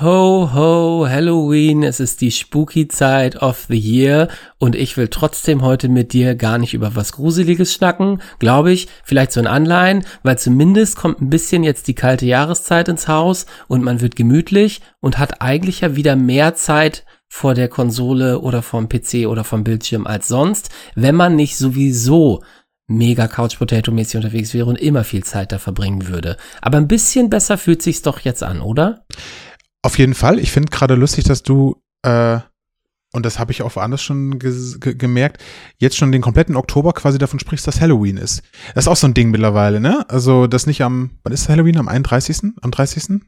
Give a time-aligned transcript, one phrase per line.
[0.00, 4.28] Ho, ho, Halloween, es ist die spooky Zeit of the year
[4.58, 8.86] und ich will trotzdem heute mit dir gar nicht über was Gruseliges schnacken, glaube ich,
[9.02, 13.46] vielleicht so ein Anleihen, weil zumindest kommt ein bisschen jetzt die kalte Jahreszeit ins Haus
[13.66, 18.62] und man wird gemütlich und hat eigentlich ja wieder mehr Zeit vor der Konsole oder
[18.62, 22.44] vom PC oder vom Bildschirm als sonst, wenn man nicht sowieso
[22.86, 26.36] mega Couch Potato mäßig unterwegs wäre und immer viel Zeit da verbringen würde.
[26.62, 29.04] Aber ein bisschen besser fühlt sich's doch jetzt an, oder?
[29.82, 30.38] Auf jeden Fall.
[30.38, 32.38] Ich finde gerade lustig, dass du, äh,
[33.12, 35.42] und das habe ich auch woanders schon ge ge gemerkt,
[35.78, 38.42] jetzt schon den kompletten Oktober quasi davon sprichst, dass Halloween ist.
[38.74, 40.04] Das ist auch so ein Ding mittlerweile, ne?
[40.08, 41.78] Also, das nicht am, wann ist Halloween?
[41.78, 42.52] Am 31.?
[42.60, 43.20] Am 30.?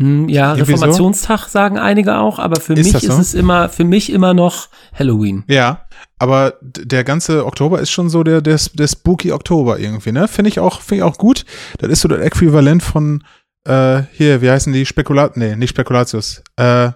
[0.00, 1.50] Hm, ja, Irgendwie Reformationstag so?
[1.50, 3.12] sagen einige auch, aber für ist mich so?
[3.12, 5.44] ist es immer, für mich immer noch Halloween.
[5.48, 5.86] Ja,
[6.18, 10.28] aber der ganze Oktober ist schon so der, der, der spooky Oktober irgendwie, ne?
[10.28, 11.44] Finde ich auch, finde ich auch gut.
[11.78, 13.22] Das ist so das Äquivalent von,
[13.64, 14.86] äh, hier, wie heißen die?
[14.86, 16.42] Spekulat, nee, nicht Spekulatius.
[16.56, 16.90] Äh,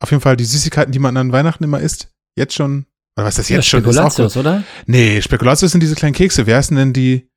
[0.00, 2.08] auf jeden Fall die Süßigkeiten, die man an Weihnachten immer isst.
[2.36, 3.80] Jetzt schon, oder was ist das jetzt ja, schon?
[3.80, 4.64] Spekulatius, oder?
[4.86, 6.46] Nee, Spekulatius sind diese kleinen Kekse.
[6.46, 7.28] Wie heißen denn die?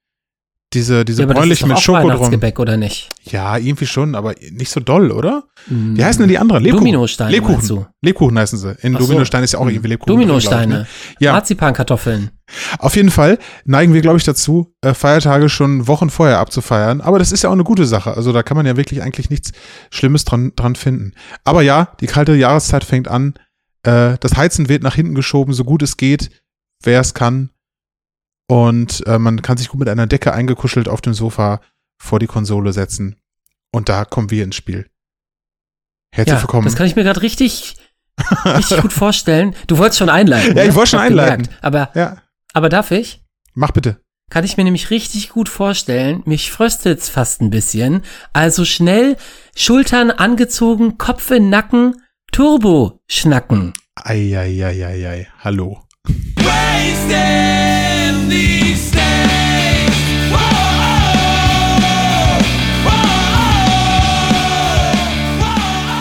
[0.75, 2.41] Diese, diese ja, bräunlichen mit Schoko drum.
[2.57, 3.07] oder nicht?
[3.23, 5.45] Ja, irgendwie schon, aber nicht so doll, oder?
[5.67, 6.63] Wie heißen denn die anderen?
[6.63, 6.83] Lebkuchen.
[6.83, 7.31] Dominosteine.
[7.31, 7.85] Lebkuchen.
[8.01, 8.75] Lebkuchen heißen sie.
[8.81, 10.11] In Dominostein ist ja auch irgendwie Lebkuchen.
[10.11, 10.73] Dominosteine.
[10.73, 10.87] Drin, ne?
[11.19, 11.31] Ja.
[11.31, 12.31] Marzipankartoffeln.
[12.77, 16.99] Auf jeden Fall neigen wir, glaube ich, dazu, äh, Feiertage schon Wochen vorher abzufeiern.
[16.99, 18.13] Aber das ist ja auch eine gute Sache.
[18.17, 19.53] Also da kann man ja wirklich eigentlich nichts
[19.91, 21.13] Schlimmes dran, dran finden.
[21.45, 23.35] Aber ja, die kalte Jahreszeit fängt an.
[23.83, 26.31] Äh, das Heizen wird nach hinten geschoben, so gut es geht.
[26.83, 27.51] Wer es kann,
[28.47, 31.61] und äh, man kann sich gut mit einer Decke eingekuschelt auf dem Sofa
[31.97, 33.15] vor die Konsole setzen.
[33.71, 34.89] Und da kommen wir ins Spiel.
[36.11, 36.65] Herzlich ja, willkommen.
[36.65, 37.77] Das kann ich mir gerade richtig,
[38.45, 39.55] richtig gut vorstellen.
[39.67, 40.55] Du wolltest schon einleiten.
[40.55, 40.75] Ja, ich ne?
[40.75, 41.43] wollte schon einleiten.
[41.43, 41.63] Gemerkt.
[41.63, 42.17] Aber, ja.
[42.53, 43.21] aber darf ich?
[43.53, 43.99] Mach bitte.
[44.29, 46.23] Kann ich mir nämlich richtig gut vorstellen.
[46.25, 48.01] Mich fröstelt's fast ein bisschen.
[48.33, 49.17] Also schnell,
[49.55, 52.01] Schultern angezogen, Kopf in Nacken,
[52.31, 53.73] Turbo schnacken.
[53.95, 55.81] Eieieiei, hallo.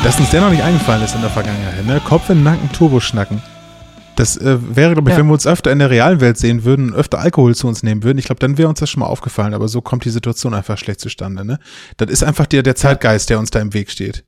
[0.04, 1.98] Dass uns der noch nicht eingefallen ist in der Vergangenheit, ne?
[2.04, 3.40] Kopf in den Nacken, Turbo schnacken.
[4.16, 5.18] Das äh, wäre, glaube ich, ja.
[5.18, 7.82] wenn wir uns öfter in der realen Welt sehen würden und öfter Alkohol zu uns
[7.82, 10.10] nehmen würden, ich glaube, dann wäre uns das schon mal aufgefallen, aber so kommt die
[10.10, 11.58] Situation einfach schlecht zustande, ne?
[11.96, 14.26] Das ist einfach der, der Zeitgeist, der uns da im Weg steht.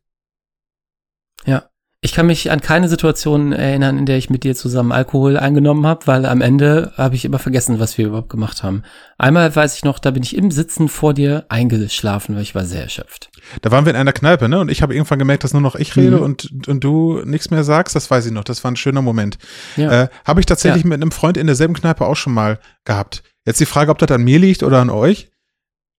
[1.45, 1.69] Ja.
[2.03, 5.87] Ich kann mich an keine Situation erinnern, in der ich mit dir zusammen Alkohol eingenommen
[5.87, 8.83] habe, weil am Ende habe ich immer vergessen, was wir überhaupt gemacht haben.
[9.17, 12.67] Einmal weiß ich noch, da bin ich im Sitzen vor dir eingeschlafen, weil ich war
[12.67, 13.31] sehr erschöpft.
[13.63, 14.61] Da waren wir in einer Kneipe, ne?
[14.61, 16.23] Und ich habe irgendwann gemerkt, dass nur noch ich rede mhm.
[16.23, 17.97] und, und du nichts mehr sagst.
[17.97, 18.45] Das weiß ich noch.
[18.45, 19.39] Das war ein schöner Moment.
[19.77, 20.03] Ja.
[20.03, 20.89] Äh, habe ich tatsächlich ja.
[20.91, 23.23] mit einem Freund in derselben Kneipe auch schon mal gehabt.
[23.47, 25.31] Jetzt die Frage, ob das an mir liegt oder an euch.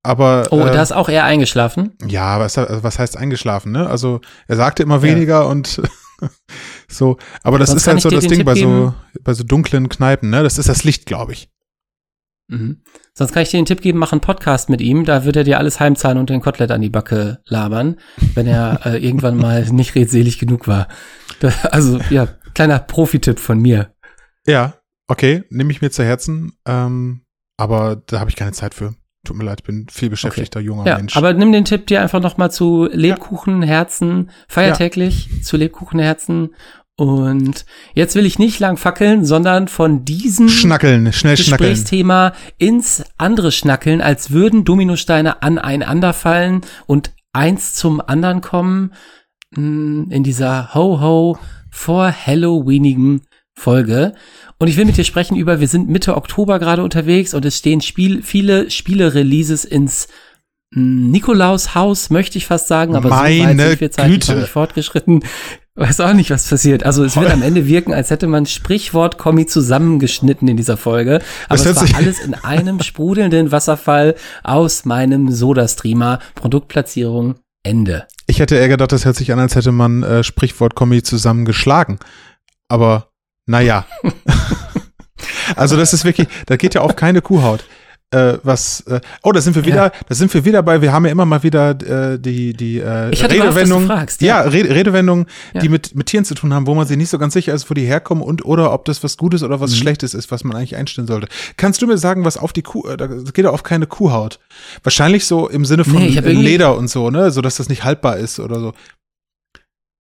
[0.04, 1.94] Aber, oh, äh, da ist auch er eingeschlafen?
[2.08, 3.90] Ja, was, was heißt eingeschlafen, ne?
[3.90, 5.48] Also er sagte immer weniger ja.
[5.48, 5.82] und
[6.88, 10.30] so, aber das Sonst ist halt so das Ding bei so, bei so dunklen Kneipen,
[10.30, 10.44] ne?
[10.44, 11.50] Das ist das Licht, glaube ich.
[12.50, 12.82] Mhm.
[13.14, 15.44] Sonst kann ich dir den Tipp geben, mach einen Podcast mit ihm, da wird er
[15.44, 18.00] dir alles heimzahlen und den Kotelett an die Backe labern,
[18.36, 20.88] wenn er äh, irgendwann mal nicht redselig genug war.
[21.40, 23.94] Das, also, ja, kleiner Profi-Tipp von mir.
[24.46, 24.76] Ja,
[25.08, 27.26] okay, nehme ich mir zu Herzen, ähm,
[27.58, 28.96] aber da habe ich keine Zeit für.
[29.28, 30.68] Tut mir leid, bin viel beschäftigter okay.
[30.68, 31.18] junger ja, Mensch.
[31.18, 35.42] Aber nimm den Tipp dir einfach noch mal zu Lebkuchenherzen, feiertäglich ja.
[35.42, 36.56] zu Lebkuchenherzen.
[36.96, 42.54] Und jetzt will ich nicht lang fackeln, sondern von diesem Schnackeln, schnell Gesprächsthema schnackeln.
[42.58, 48.94] ins andere schnackeln, als würden Dominosteine aneinander fallen und eins zum anderen kommen
[49.54, 51.38] hm, in dieser Ho-Ho
[51.70, 53.24] vor Halloweenigen
[53.58, 54.14] Folge.
[54.60, 57.58] Und ich will mit dir sprechen über, wir sind Mitte Oktober gerade unterwegs und es
[57.58, 60.08] stehen Spiel, viele Spiele-Releases ins
[60.74, 65.24] hm, Nikolaus-Haus, möchte ich fast sagen, aber Meine so weit sind wir zeitlich nicht fortgeschritten.
[65.74, 66.84] Weiß auch nicht, was passiert.
[66.84, 71.22] Also es wird am Ende wirken, als hätte man Sprichwort-Kommi zusammengeschnitten in dieser Folge.
[71.50, 76.20] Aber es war alles in einem sprudelnden Wasserfall aus meinem Soda-Streamer.
[76.34, 78.08] Produktplatzierung, Ende.
[78.28, 82.00] Ich hätte eher gedacht, das hört sich an, als hätte man äh, Sprichwort-Kommi zusammengeschlagen.
[82.70, 83.07] Aber
[83.48, 83.86] naja.
[85.56, 87.66] also das ist wirklich, da geht ja auf keine Kuhhaut.
[88.10, 89.92] Äh, was, äh, oh, da sind wir wieder, ja.
[90.08, 93.12] da sind wir wieder bei, wir haben ja immer mal wieder äh, die, die äh,
[93.12, 95.60] ich Redewendungen, ja, ja Red Redewendungen, ja.
[95.60, 97.70] die mit, mit Tieren zu tun haben, wo man sich nicht so ganz sicher ist,
[97.70, 99.76] wo die herkommen und oder ob das was Gutes oder was mhm.
[99.76, 101.28] Schlechtes ist, was man eigentlich einstellen sollte.
[101.58, 104.40] Kannst du mir sagen, was auf die Kuh, äh, da geht ja auf keine Kuhhaut.
[104.84, 108.16] Wahrscheinlich so im Sinne von nee, Leder und so, ne, so dass das nicht haltbar
[108.16, 108.74] ist oder so.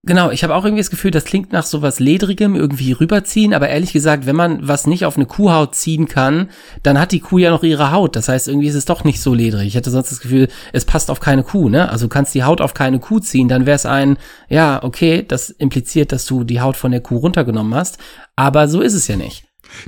[0.07, 3.69] Genau, ich habe auch irgendwie das Gefühl, das klingt nach sowas Ledrigem, irgendwie rüberziehen, aber
[3.69, 6.49] ehrlich gesagt, wenn man was nicht auf eine Kuhhaut ziehen kann,
[6.81, 8.15] dann hat die Kuh ja noch ihre Haut.
[8.15, 9.67] Das heißt, irgendwie ist es doch nicht so ledrig.
[9.67, 11.89] Ich hätte sonst das Gefühl, es passt auf keine Kuh, ne?
[11.91, 14.17] Also du kannst die Haut auf keine Kuh ziehen, dann wäre es ein,
[14.49, 17.99] ja, okay, das impliziert, dass du die Haut von der Kuh runtergenommen hast,
[18.35, 19.43] aber so ist es ja nicht.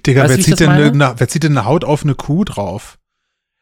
[0.06, 2.44] Digga, Weißt wer zieht, das denn eine, wer zieht denn eine Haut auf eine Kuh
[2.44, 2.98] drauf?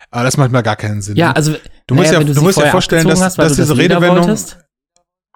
[0.09, 1.15] Aber das macht mal gar keinen Sinn.
[1.17, 1.55] Ja, also
[1.87, 3.97] Du musst ja- wenn du musst ja vorstellen, dass- hast, dass du das diese Leder
[3.97, 4.57] Redewendung- wolltest.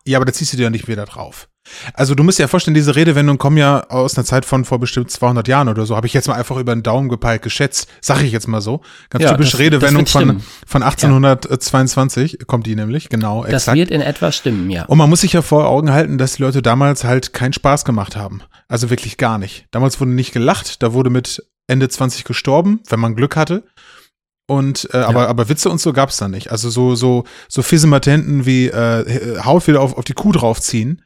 [0.05, 1.47] Ja, aber da ziehst du dir ja nicht wieder drauf.
[1.93, 4.79] Also du musst dir ja vorstellen, diese Redewendungen kommen ja aus einer Zeit von vor
[4.79, 5.95] bestimmt 200 Jahren oder so.
[5.95, 7.87] Habe ich jetzt mal einfach über den Daumen gepeilt geschätzt.
[8.01, 8.81] Sag ich jetzt mal so.
[9.11, 13.77] Ganz Ja, typische Redewendung das von, von 1822 kommt die nämlich, genau, Das exakt.
[13.77, 14.85] wird in etwa stimmen, ja.
[14.85, 17.85] Und man muss sich ja vor Augen halten, dass die Leute damals halt keinen Spaß
[17.85, 18.41] gemacht haben.
[18.67, 19.67] Also wirklich gar nicht.
[19.71, 23.63] Damals wurde nicht gelacht, da wurde mit Ende 20 gestorben, wenn man Glück hatte.
[24.51, 26.51] Und äh, aber, aber Witze und so gab's da nicht.
[26.51, 31.01] Also so, so, so Fisimatenten wie äh, Haut wieder auf, auf die Kuh draufziehen,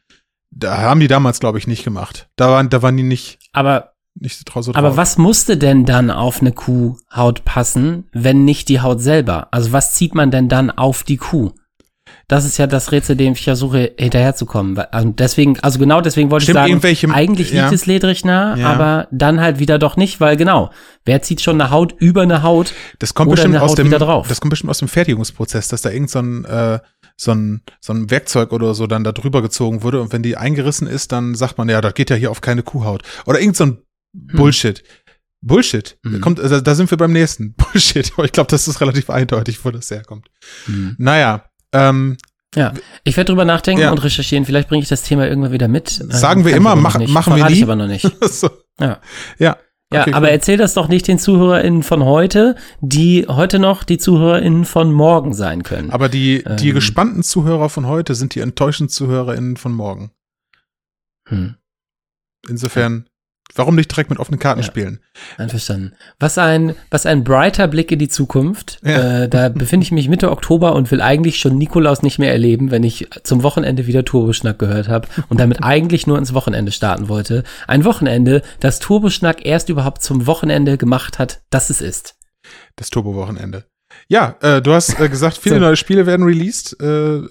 [0.50, 2.28] da haben die damals, glaube ich, nicht gemacht.
[2.38, 4.98] Da waren, da waren die nicht, Aber nicht so so Aber drauf.
[4.98, 9.50] was musste denn dann auf eine Kuhhaut passen, wenn nicht die Haut selber?
[9.52, 11.52] Also was zieht man denn dann auf die Kuh?
[12.28, 14.78] Das ist ja das Rätsel, dem ich versuche hinterherzukommen.
[14.78, 17.72] Also deswegen, also genau deswegen wollte Stimmt, ich sagen, eigentlich liegt ja.
[17.72, 18.68] es ledrig nah, Ja.
[18.72, 20.72] aber dann halt wieder doch nicht, weil genau,
[21.06, 22.74] wer zieht schon eine Haut über eine Haut?
[23.00, 24.28] Das kommt Oder bestimmt eine aus Haut dem, wieder drauf.
[24.28, 26.80] das kommt bestimmt aus dem Fertigungsprozess, dass da irgend so ein, äh,
[27.16, 30.36] so ein, so ein Werkzeug oder so dann da drüber gezogen wurde und wenn die
[30.36, 33.04] eingerissen ist, dann sagt man, ja, das geht ja hier auf keine Kuhhaut.
[33.26, 33.78] Oder irgend so ein
[34.14, 34.84] Bullshit.
[35.42, 35.98] Bullshit.
[36.04, 36.22] Hm.
[36.22, 37.54] Kommt, da, da sind wir beim nächsten.
[37.74, 38.12] Bullshit.
[38.16, 40.28] Aber ich glaube, das ist relativ eindeutig, wo das herkommt.
[40.66, 40.96] Hm.
[40.98, 41.46] Naja,
[41.76, 42.18] ähm,
[42.56, 42.74] Ja,
[43.04, 43.92] ich werde drüber nachdenken Ja.
[43.92, 44.46] und recherchieren.
[44.46, 45.90] Vielleicht bringe ich das Thema irgendwann wieder mit.
[45.90, 47.58] Sagen wir immer, mach- machen wir Verrate nie.
[47.58, 48.10] ich aber noch nicht.
[48.32, 48.50] so,
[48.80, 49.00] Ja.
[49.40, 49.58] ja.
[49.94, 50.32] Ja, Okay, aber cool.
[50.34, 55.36] erzähl das doch nicht den ZuhörerInnen von heute, die heute noch die ZuhörerInnen von morgen
[55.36, 55.92] sein können.
[55.92, 56.74] Aber die, die Ähm.
[56.76, 60.10] gespannten Zuhörer von heute sind die enttäuschten ZuhörerInnen von morgen.
[61.28, 61.56] hm,
[62.50, 63.08] Insofern,
[63.54, 64.66] warum nicht direkt mit offenen Karten Ja.
[64.66, 65.00] spielen?
[65.38, 65.94] einverstanden.
[66.20, 68.80] Was ein, was ein brighter Blick in die Zukunft.
[68.84, 69.24] Ja.
[69.24, 72.72] Äh, da befinde ich mich Mitte Oktober und will eigentlich schon Nikolaus nicht mehr erleben,
[72.72, 77.08] wenn ich zum Wochenende wieder Turboschnack gehört habe und damit eigentlich nur ins Wochenende starten
[77.08, 77.44] wollte.
[77.68, 82.16] Ein Wochenende, das Turboschnack erst überhaupt zum Wochenende gemacht hat, das es ist.
[82.76, 83.66] Das Turbo-Wochenende.
[84.10, 85.62] Ja, äh, du hast äh, gesagt, viele So.
[85.62, 86.76] neue Spiele werden released.
[86.82, 87.22] Äh,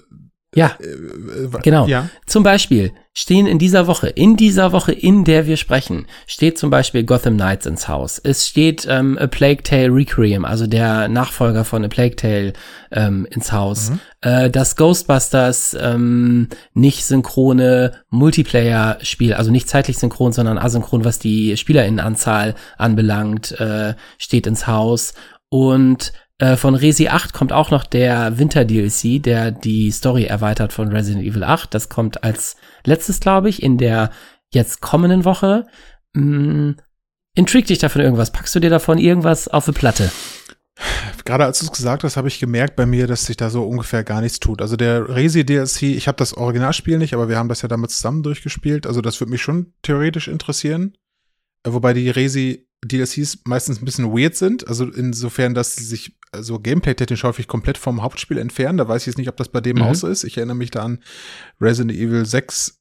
[0.55, 1.87] Ja, äh, Genau.
[1.87, 2.09] Ja.
[2.25, 6.69] Zum Beispiel stehen in dieser Woche, in dieser Woche, in der wir sprechen, steht zum
[6.69, 8.19] Beispiel Gotham Knights ins Haus.
[8.19, 12.53] Es steht ähm, A Plague Tale Requiem, also der Nachfolger von A Plague Tale,
[12.91, 13.91] ähm, ins Haus.
[14.21, 21.55] Äh, das Ghostbusters ähm, nicht synchrone Multiplayer-Spiel, also nicht zeitlich synchron, sondern asynchron, was die
[21.55, 25.13] SpielerInnenanzahl anbelangt, äh, steht ins Haus.
[25.49, 30.89] Und äh, von Resi 8 kommt auch noch der Winter-DLC, der die Story erweitert von
[30.89, 31.73] Resident Evil 8.
[31.73, 34.11] Das kommt als letztes, glaube ich, in der
[34.51, 35.65] jetzt kommenden Woche.
[36.13, 36.71] Mm,
[37.35, 38.31] intrigt dich davon irgendwas?
[38.31, 40.11] Packst du dir davon irgendwas auf die Platte?
[41.23, 43.63] Gerade als du es gesagt hast, habe ich gemerkt bei mir, dass sich da so
[43.63, 44.61] ungefähr gar nichts tut.
[44.61, 47.91] Also der Resi DLC, ich habe das Originalspiel nicht, aber wir haben das ja damit
[47.91, 48.85] zusammen durchgespielt.
[48.85, 50.97] Also das würde mich schon theoretisch interessieren.
[51.63, 54.67] Äh, Wobei die Resi DLCs meistens ein bisschen weird sind.
[54.67, 58.77] Also insofern, dass sie sich so gameplay-technisch häufig komplett vom Hauptspiel entfernen.
[58.77, 59.83] Da weiß ich jetzt nicht, ob das bei dem Mhm.
[59.83, 60.23] auch so ist.
[60.23, 61.01] Ich erinnere mich da an
[61.61, 62.79] Resident Evil 6.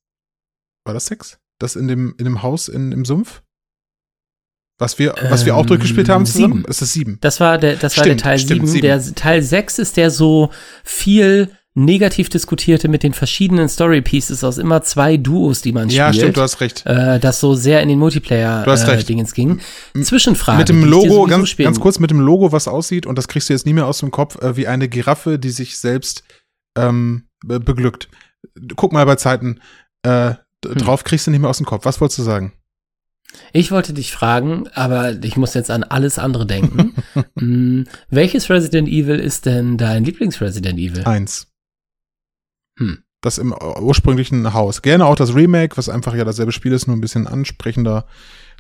[0.85, 1.39] War das 6?
[1.61, 3.43] Das in dem, in dem Haus in, im Sumpf?
[4.81, 6.55] Was wir, was wir auch Ähm, durchgespielt haben zusammen?
[6.59, 6.65] sieben.
[6.69, 7.19] Ist das 7?
[7.21, 8.67] Das war der, das war Stimmt, der Teil stimmt, 7.
[8.67, 8.83] sieben.
[8.83, 10.51] Der Teil 6 ist der so
[10.83, 16.09] viel negativ diskutierte mit den verschiedenen Story Pieces aus immer zwei Duos, die man Ja,
[16.09, 16.23] spielt.
[16.23, 16.87] stimmt, du hast recht.
[16.87, 18.29] äh, das so sehr in den Du hast recht.
[18.29, 19.61] Multiplayer-Dingens ging.
[20.01, 20.59] Zwischenfrage.
[20.59, 23.53] mit dem Logo, ganz, ganz kurz mit dem Logo, was aussieht, und das kriegst du
[23.55, 26.23] jetzt nie mehr aus dem Kopf, äh, wie eine Giraffe, die sich selbst
[26.77, 28.09] ähm, be- beglückt.
[28.77, 29.61] Guck mal bei Zeiten
[30.03, 30.77] äh, Hm.
[30.79, 31.85] drauf, kriegst du nicht mehr aus dem Kopf.
[31.85, 32.53] Was wolltest du sagen?
[33.53, 36.95] Ich wollte dich fragen, aber ich muss jetzt an alles andere denken.
[37.39, 41.05] Hm, welches Resident Evil ist denn dein Lieblings-Resident Evil?
[41.05, 41.49] Eins.
[42.79, 42.99] Hm.
[43.21, 44.83] Das im ursprünglichen Haus.
[44.83, 48.07] Gerne auch das Remake, was einfach ja dasselbe Spiel ist, nur ein bisschen ansprechender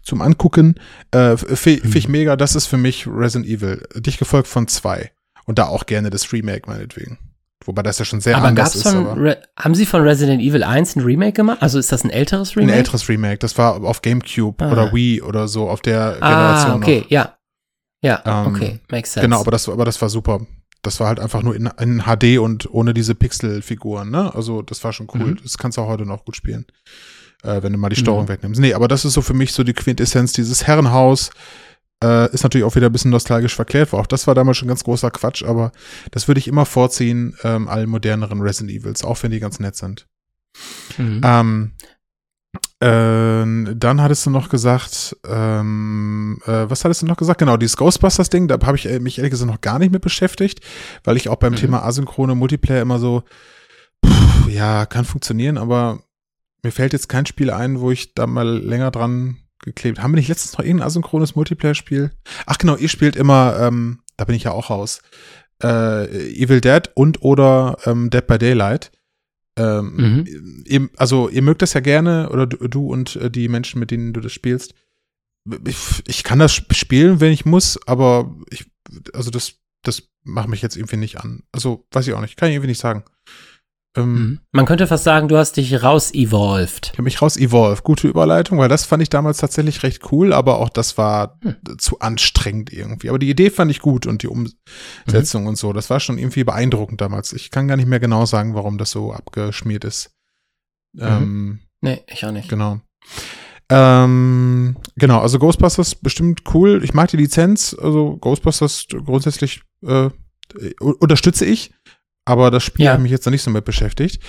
[0.02, 0.76] zum Angucken.
[1.11, 1.92] Äh, Finde Hm.
[1.97, 3.83] ich mega, das ist für mich Resident Evil.
[3.97, 5.12] Dich gefolgt von zwei.
[5.47, 7.18] Und da auch gerne das Remake, meinetwegen.
[7.66, 8.92] Wobei das ja schon sehr aber anders gab's ist.
[8.92, 11.59] von, aber haben sie von Resident Evil 1 ein Remake gemacht?
[11.62, 12.76] Also ist das ein älteres ein Remake?
[12.78, 13.38] älteres Remake.
[13.38, 14.71] Das war auf GameCube Ah.
[14.73, 17.11] oder Wii oder so, auf der Generation ah, okay, noch.
[17.11, 17.37] ja.
[18.02, 19.26] Ja, Ähm, okay, makes sense.
[19.26, 20.40] Genau, aber das, aber das war super.
[20.85, 24.35] Das war halt einfach nur in, in HD und ohne diese Pixelfiguren, ne?
[24.35, 25.33] Also das war schon cool.
[25.33, 25.38] Mhm.
[25.43, 26.67] Das kannst du auch heute noch gut spielen.
[27.43, 28.29] Äh, wenn du mal die Steuerung Mhm.
[28.29, 28.61] wegnimmst.
[28.61, 31.31] Nee, aber das ist so für mich so die Quintessenz dieses Herrenhaus.
[32.03, 33.95] Äh, ist natürlich auch wieder ein bisschen nostalgisch verklärt.
[33.95, 35.73] Auch das war damals schon ganz großer Quatsch, aber
[36.11, 39.76] das würde ich immer vorziehen, ähm, allen moderneren Resident Evils, auch wenn die ganz nett
[39.76, 40.07] sind.
[40.99, 41.21] Mhm.
[41.25, 41.73] Ähm,
[42.80, 47.38] äh, dann hattest du noch gesagt, ähm, äh, was hattest du noch gesagt?
[47.38, 50.61] Genau, dieses Ghostbusters-Ding, da habe ich äh, mich ehrlich gesagt noch gar nicht mit beschäftigt,
[51.04, 51.58] weil ich auch beim Mhm.
[51.58, 53.23] Thema asynchrone Multiplayer immer so,
[54.04, 56.00] pff, ja, kann funktionieren, aber
[56.62, 60.00] mir fällt jetzt kein Spiel ein, wo ich da mal länger dran geklebt.
[60.00, 62.11] Haben wir nicht letztens noch irgendein asynchrones Multiplayer-Spiel?
[62.46, 65.00] Ach genau, ihr spielt immer, ähm, da bin ich ja auch raus,
[65.62, 68.92] äh, Evil Dead und oder ähm, Dead by Daylight.
[69.56, 70.25] Ähm,
[70.66, 73.90] ihr, also ihr mögt das ja gerne, oder du, du und äh, die Menschen, mit
[73.90, 74.75] denen du das spielst.
[75.66, 78.66] Ich, ich kann das sp- spielen, wenn ich muss, aber ich,
[79.12, 81.42] also das, das macht mich jetzt irgendwie nicht an.
[81.52, 83.04] Also weiß ich auch nicht, kann ich irgendwie nicht sagen.
[83.96, 84.40] Ähm, Mhm.
[84.52, 86.86] Man könnte fast sagen, du hast dich raus-evolved.
[86.92, 87.82] Ich habe mich raus Evolve.
[87.82, 91.56] Gute Überleitung, weil das fand ich damals tatsächlich recht cool, aber auch das war Hm.
[91.78, 93.08] zu anstrengend irgendwie.
[93.08, 95.72] Aber die Idee fand ich gut und die Umsetzung und so.
[95.72, 97.32] Das war schon irgendwie beeindruckend damals.
[97.32, 100.10] Ich kann gar nicht mehr genau sagen, warum das so abgeschmiert ist.
[100.98, 102.48] Ähm, Nee, ich auch nicht.
[102.48, 102.80] Genau.
[103.70, 106.82] Ähm, genau, also Ghostbusters bestimmt cool.
[106.84, 110.10] Ich mag die Lizenz, also Ghostbusters grundsätzlich äh,
[110.80, 111.72] unterstütze ich,
[112.25, 112.93] aber das Spiel Ja.
[112.93, 114.23] hat mich jetzt noch nicht so mit beschäftigt.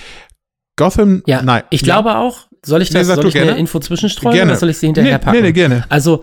[0.76, 1.62] Gotham, Ja, nein.
[1.70, 3.58] ich glaube auch, soll ich Nee, das, sag soll ich eine gerne.
[3.60, 4.52] Info zwischenstreuen Gerne.
[4.52, 5.36] oder soll ich sie hinterher nee, packen?
[5.38, 5.84] nee, nee, gerne.
[5.88, 6.22] Also,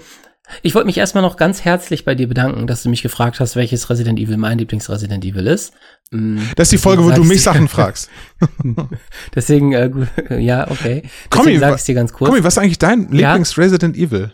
[0.61, 3.55] ich wollte mich erstmal noch ganz herzlich bei dir bedanken, dass du mich gefragt hast,
[3.55, 5.73] welches Resident Evil mein Lieblings-Resident Evil ist.
[6.11, 8.09] Mm, Das ist die Folge, wo du sag mich Sachen fragst.
[9.35, 9.89] Deswegen, äh,
[10.39, 11.03] ja, okay.
[11.33, 12.29] Deswegen wa- sage ich dir ganz kurz.
[12.31, 13.29] Komm, was ist eigentlich dein Ja?
[13.31, 14.31] Lieblings-Resident Evil?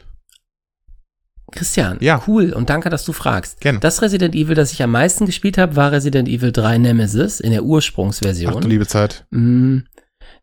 [1.51, 2.21] Christian, Ja.
[2.27, 3.59] cool und danke, dass du fragst.
[3.61, 3.79] Gerne.
[3.79, 7.51] Das Resident Evil, das ich am meisten gespielt habe, war Resident Evil 3 Nemesis in
[7.51, 8.61] der Ach Ursprungsversion.
[8.61, 9.25] du liebe Zeit.
[9.31, 9.79] Mm,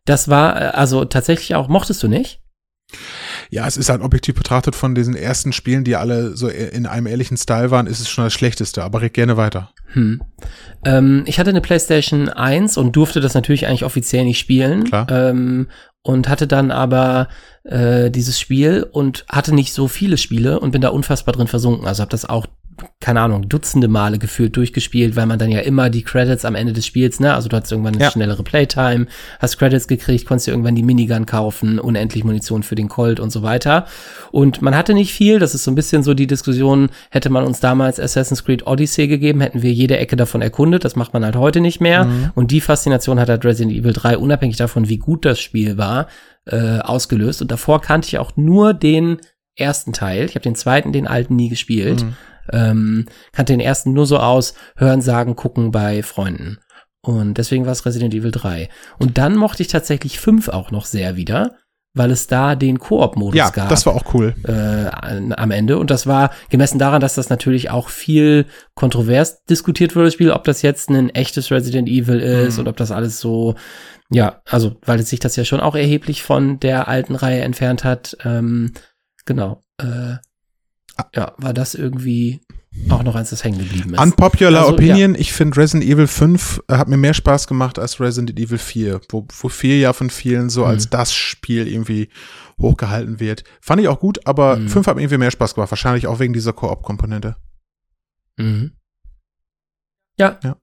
[0.05, 2.39] Das war, äh, also tatsächlich auch, mochtest du nicht?
[3.49, 7.07] Ja, es ist halt objektiv betrachtet von diesen ersten Spielen, die alle so in einem
[7.07, 9.71] ehrlichen Style waren, ist es schon das Schlechteste, aber red gerne weiter.
[9.93, 10.21] Hm.
[10.85, 14.85] Ähm, ich hatte eine PlayStation 1 und durfte das natürlich eigentlich offiziell nicht spielen.
[14.85, 15.07] Klar.
[15.11, 15.67] Ähm,
[16.07, 17.27] und hatte dann aber
[17.63, 21.85] äh, dieses Spiel und hatte nicht so viele Spiele und bin da unfassbar drin versunken.
[21.85, 22.47] Also habe das auch,
[22.99, 26.73] keine Ahnung, dutzende Male gefühlt durchgespielt, weil man dann ja immer die Credits am Ende
[26.73, 28.11] des Spiels, ne, also du hattest irgendwann eine Ja.
[28.11, 29.07] schnellere Playtime,
[29.39, 33.29] hast Credits gekriegt, konntest dir irgendwann die Minigun kaufen, unendlich Munition für den Colt und
[33.31, 33.85] so weiter.
[34.31, 37.43] Und man hatte nicht viel, das ist so ein bisschen so die Diskussion, hätte man
[37.45, 41.23] uns damals Assassin's Creed Odyssey gegeben, hätten wir jede Ecke davon erkundet, das macht man
[41.23, 42.05] halt heute nicht mehr.
[42.05, 42.31] Mhm.
[42.35, 46.07] Und die Faszination hat halt Resident Evil 3, unabhängig davon, wie gut das Spiel war,
[46.45, 47.41] äh, ausgelöst.
[47.41, 49.17] Und davor kannte ich auch nur den
[49.55, 50.25] ersten Teil.
[50.25, 52.03] Ich habe den zweiten, den alten, nie gespielt.
[52.03, 52.13] Mhm.
[52.51, 56.59] Ähm, kannte den ersten nur so aus, hören, sagen, gucken bei Freunden.
[57.01, 58.69] Und deswegen war es Resident Evil 3.
[58.99, 61.55] Und dann mochte ich tatsächlich 5 auch noch sehr wieder,
[61.93, 64.35] weil es da den Koop-Modus Ja, gab das war auch cool.
[64.45, 65.77] äh, am Ende.
[65.77, 70.31] Und das war gemessen daran, dass das natürlich auch viel kontrovers diskutiert wurde, das Spiel,
[70.31, 72.61] ob das jetzt ein echtes Resident Evil ist Mhm.
[72.61, 73.55] und ob das alles so,
[74.11, 78.17] ja, also, weil sich das ja schon auch erheblich von der alten Reihe entfernt hat.
[78.25, 78.73] Ähm,
[79.25, 79.63] genau.
[79.81, 80.17] Äh,
[81.15, 82.41] ja, war das irgendwie
[82.89, 83.99] auch noch eins, das hängen geblieben ist.
[83.99, 87.99] Unpopular Also, Opinion, ich finde Resident Evil 5 äh, hat mir mehr Spaß gemacht als
[87.99, 90.67] Resident Evil 4, wo, wo 4 ja von vielen so Mhm.
[90.67, 92.09] als das Spiel irgendwie
[92.61, 93.43] hochgehalten wird.
[93.61, 94.69] Fand ich auch gut, aber Mhm.
[94.69, 97.35] 5 hat mir irgendwie mehr Spaß gemacht, wahrscheinlich auch wegen dieser Koop-Komponente.
[98.37, 98.73] Mhm.
[100.19, 100.39] Ja.
[100.43, 100.57] Ja.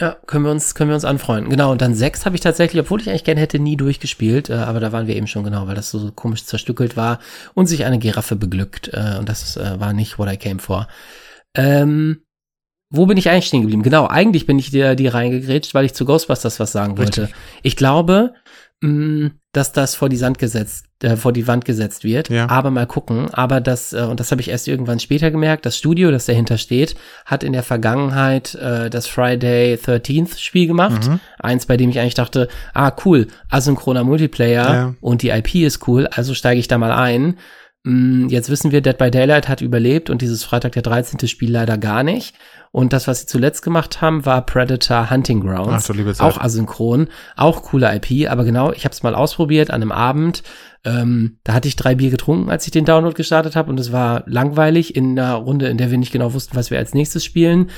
[0.00, 1.50] Ja, können wir uns, können wir uns anfreunden.
[1.50, 4.54] Genau, und dann sechs habe ich tatsächlich, obwohl ich eigentlich gerne hätte, nie durchgespielt, äh,
[4.54, 7.18] aber da waren wir eben schon genau, weil das so, komisch zerstückelt war
[7.52, 8.90] und sich eine Giraffe beglückt.
[8.94, 10.88] Äh, und das äh, war nicht what I came for.
[11.54, 12.22] Ähm,
[12.92, 13.82] wo bin ich eigentlich stehen geblieben?
[13.82, 17.22] Genau, eigentlich bin ich dir die reingegrätscht, weil ich zu Ghostbusters was sagen wollte.
[17.22, 17.36] Richtig.
[17.62, 18.32] Ich glaube,
[19.52, 22.30] dass das vor die Sand gesetzt, äh, vor die Wand gesetzt wird.
[22.30, 22.48] Ja.
[22.48, 23.28] Aber mal gucken.
[23.32, 26.56] Aber das, äh, und das habe ich erst irgendwann später gemerkt, das Studio, das dahinter
[26.56, 26.94] steht,
[27.26, 31.08] hat in der Vergangenheit äh, das Friday 13th Spiel gemacht.
[31.08, 31.20] Mhm.
[31.38, 34.94] Eins, bei dem ich eigentlich dachte, ah, cool, asynchroner Multiplayer Ja.
[35.02, 37.36] und die IP ist cool, also steige ich da mal ein.
[37.84, 41.26] Mm, Jetzt wissen wir, Dead by Daylight hat überlebt und dieses Freitag der 13.
[41.28, 42.34] Spiel leider gar nicht.
[42.72, 45.72] Und das, was sie zuletzt gemacht haben, war Predator Hunting Grounds.
[45.72, 46.26] Ach du liebe Zeit.
[46.26, 50.42] Auch asynchron, auch coole IP, aber genau, ich habe es mal ausprobiert an einem Abend.
[50.84, 53.92] Ähm, da hatte ich drei Bier getrunken, als ich den Download gestartet habe und es
[53.92, 57.24] war langweilig in einer Runde, in der wir nicht genau wussten, was wir als nächstes
[57.24, 57.70] spielen.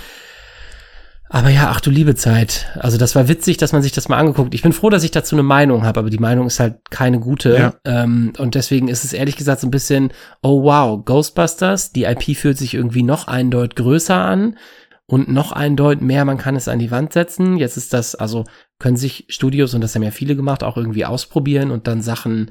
[1.32, 2.70] Aber ja, ach du liebe Zeit.
[2.78, 4.52] Also das war witzig, dass man sich das mal angeguckt.
[4.52, 7.20] Ich bin froh, dass ich dazu eine Meinung habe, aber die Meinung ist halt keine
[7.20, 7.56] gute.
[7.56, 7.74] Ja.
[7.86, 10.12] Ähm, und deswegen ist es ehrlich gesagt so ein bisschen,
[10.42, 14.58] oh wow, Ghostbusters, die IP fühlt sich irgendwie noch eindeutig größer an
[15.06, 17.56] und noch eindeutig mehr, man kann es an die Wand setzen.
[17.56, 18.44] Jetzt ist das, also
[18.78, 22.50] können sich Studios, und das haben ja viele gemacht, auch irgendwie ausprobieren und dann Sachen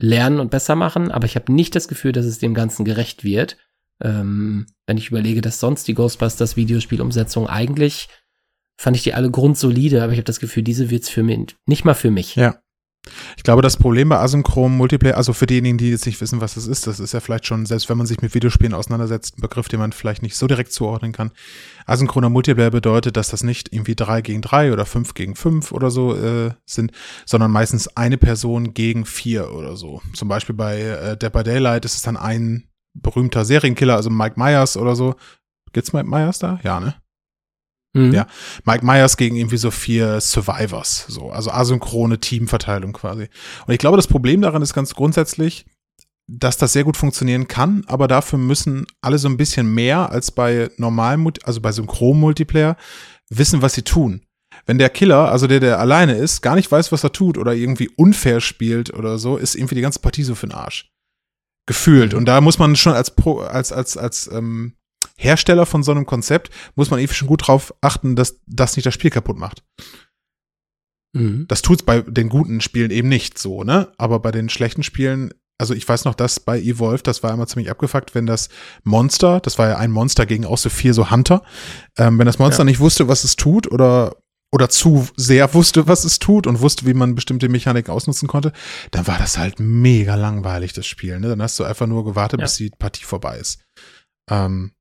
[0.00, 1.10] lernen und besser machen.
[1.10, 3.58] Aber ich habe nicht das Gefühl, dass es dem Ganzen gerecht wird.
[4.02, 8.08] Ähm, wenn ich überlege, dass sonst die Ghostbusters Videospielumsetzungen eigentlich
[8.78, 11.84] fand ich die alle grundsolide, aber ich habe das Gefühl, diese wird's für mich, nicht
[11.84, 12.36] mal für mich.
[12.36, 12.56] Ja.
[13.36, 16.54] Ich glaube, das Problem bei asynchronen Multiplayer, also für diejenigen, die jetzt nicht wissen, was
[16.54, 19.42] das ist, das ist ja vielleicht schon, selbst wenn man sich mit Videospielen auseinandersetzt, ein
[19.42, 21.30] Begriff, den man vielleicht nicht so direkt zuordnen kann.
[21.86, 25.92] Asynchroner Multiplayer bedeutet, dass das nicht irgendwie drei gegen drei oder fünf gegen fünf oder
[25.92, 26.90] so äh, sind,
[27.24, 30.02] sondern meistens eine Person gegen vier oder so.
[30.12, 32.68] Zum Beispiel bei äh, Dead by Daylight ist es dann ein
[33.02, 35.14] berühmter Serienkiller, also Mike Myers oder so.
[35.72, 36.58] Gibt's Mike Myers da?
[36.62, 36.94] Ja, ne?
[37.96, 38.12] Mhm.
[38.12, 38.26] Ja.
[38.64, 43.28] Mike Myers gegen irgendwie so vier Survivors, so, also asynchrone Teamverteilung quasi.
[43.66, 45.64] Und ich glaube, das Problem daran ist ganz grundsätzlich,
[46.28, 50.30] dass das sehr gut funktionieren kann, aber dafür müssen alle so ein bisschen mehr als
[50.30, 52.76] bei normalen, also bei Synchron-Multiplayer,
[53.30, 54.22] wissen, was sie tun.
[54.66, 57.54] Wenn der Killer, also der, der alleine ist, gar nicht weiß, was er tut oder
[57.54, 60.90] irgendwie unfair spielt oder so, ist irgendwie die ganze Partie so für den Arsch.
[61.66, 62.14] Gefühlt.
[62.14, 64.74] Und da muss man schon als Pro, als, als, als ähm,
[65.16, 68.86] Hersteller von so einem Konzept, muss man irgendwie schon gut drauf achten, dass das nicht
[68.86, 69.64] das Spiel kaputt macht.
[71.12, 71.46] Mhm.
[71.48, 73.92] Das tut's bei den guten Spielen eben nicht so, ne?
[73.98, 77.46] Aber bei den schlechten Spielen, also ich weiß noch, dass bei Evolve, das war immer
[77.46, 78.48] ziemlich abgefuckt, wenn das
[78.84, 81.42] Monster, das war ja ein Monster gegen auch so vier so Hunter,
[81.96, 82.64] ähm, wenn das Monster Ja.
[82.66, 84.16] nicht wusste, was es tut oder
[84.56, 88.54] oder zu sehr wusste, was es tut und wusste, wie man bestimmte Mechaniken ausnutzen konnte,
[88.90, 91.20] dann war das halt mega langweilig, das Spiel.
[91.20, 91.28] Ne?
[91.28, 92.46] Dann hast du einfach nur gewartet, Ja.
[92.46, 93.60] bis die Partie vorbei ist.
[94.30, 94.72] Ähm,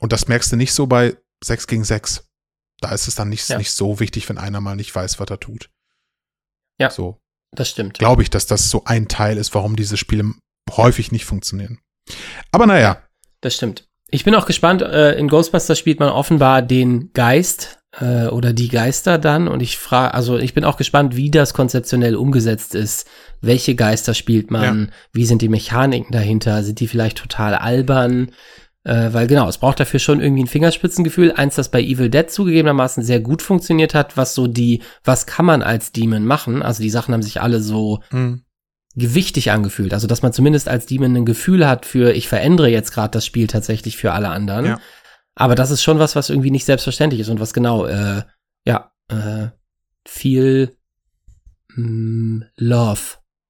[0.00, 2.24] und das merkst du nicht so bei 6 gegen 6.
[2.80, 3.56] Da ist es dann nicht, Ja.
[3.56, 5.70] nicht so wichtig, wenn einer mal nicht weiß, was er tut.
[6.80, 6.90] Ja.
[6.90, 7.20] So
[7.54, 7.98] Das stimmt.
[8.00, 10.32] glaube ich, dass das so ein Teil ist, warum diese Spiele
[10.72, 11.78] häufig nicht funktionieren.
[12.50, 13.00] Aber naja,
[13.42, 13.86] Das stimmt.
[14.08, 18.68] Ich bin auch gespannt, äh, in Ghostbusters spielt man offenbar den Geist äh, oder die
[18.68, 23.06] Geister dann und ich frage, also ich bin auch gespannt, wie das konzeptionell umgesetzt ist.
[23.40, 24.92] Welche Geister spielt man?
[25.12, 26.62] Wie sind die Mechaniken dahinter?
[26.62, 28.30] Sind die vielleicht total albern?
[28.84, 31.32] Äh, weil genau, es braucht dafür schon irgendwie ein Fingerspitzengefühl.
[31.32, 35.44] Eins, das bei Evil Dead zugegebenermaßen sehr gut funktioniert hat, was so die, was kann
[35.44, 36.62] man als Demon machen?
[36.62, 38.42] Also die Sachen haben sich alle so hm,
[38.96, 39.92] gewichtig angefühlt.
[39.92, 43.26] Also, dass man zumindest als Demon ein Gefühl hat für, ich verändere jetzt gerade das
[43.26, 44.64] Spiel tatsächlich für alle anderen.
[44.64, 44.80] Ja.
[45.34, 48.22] Aber das ist schon was, was irgendwie nicht selbstverständlich ist und was genau, äh,
[48.66, 49.48] ja, äh,
[50.06, 50.76] viel
[51.74, 53.00] mh, Love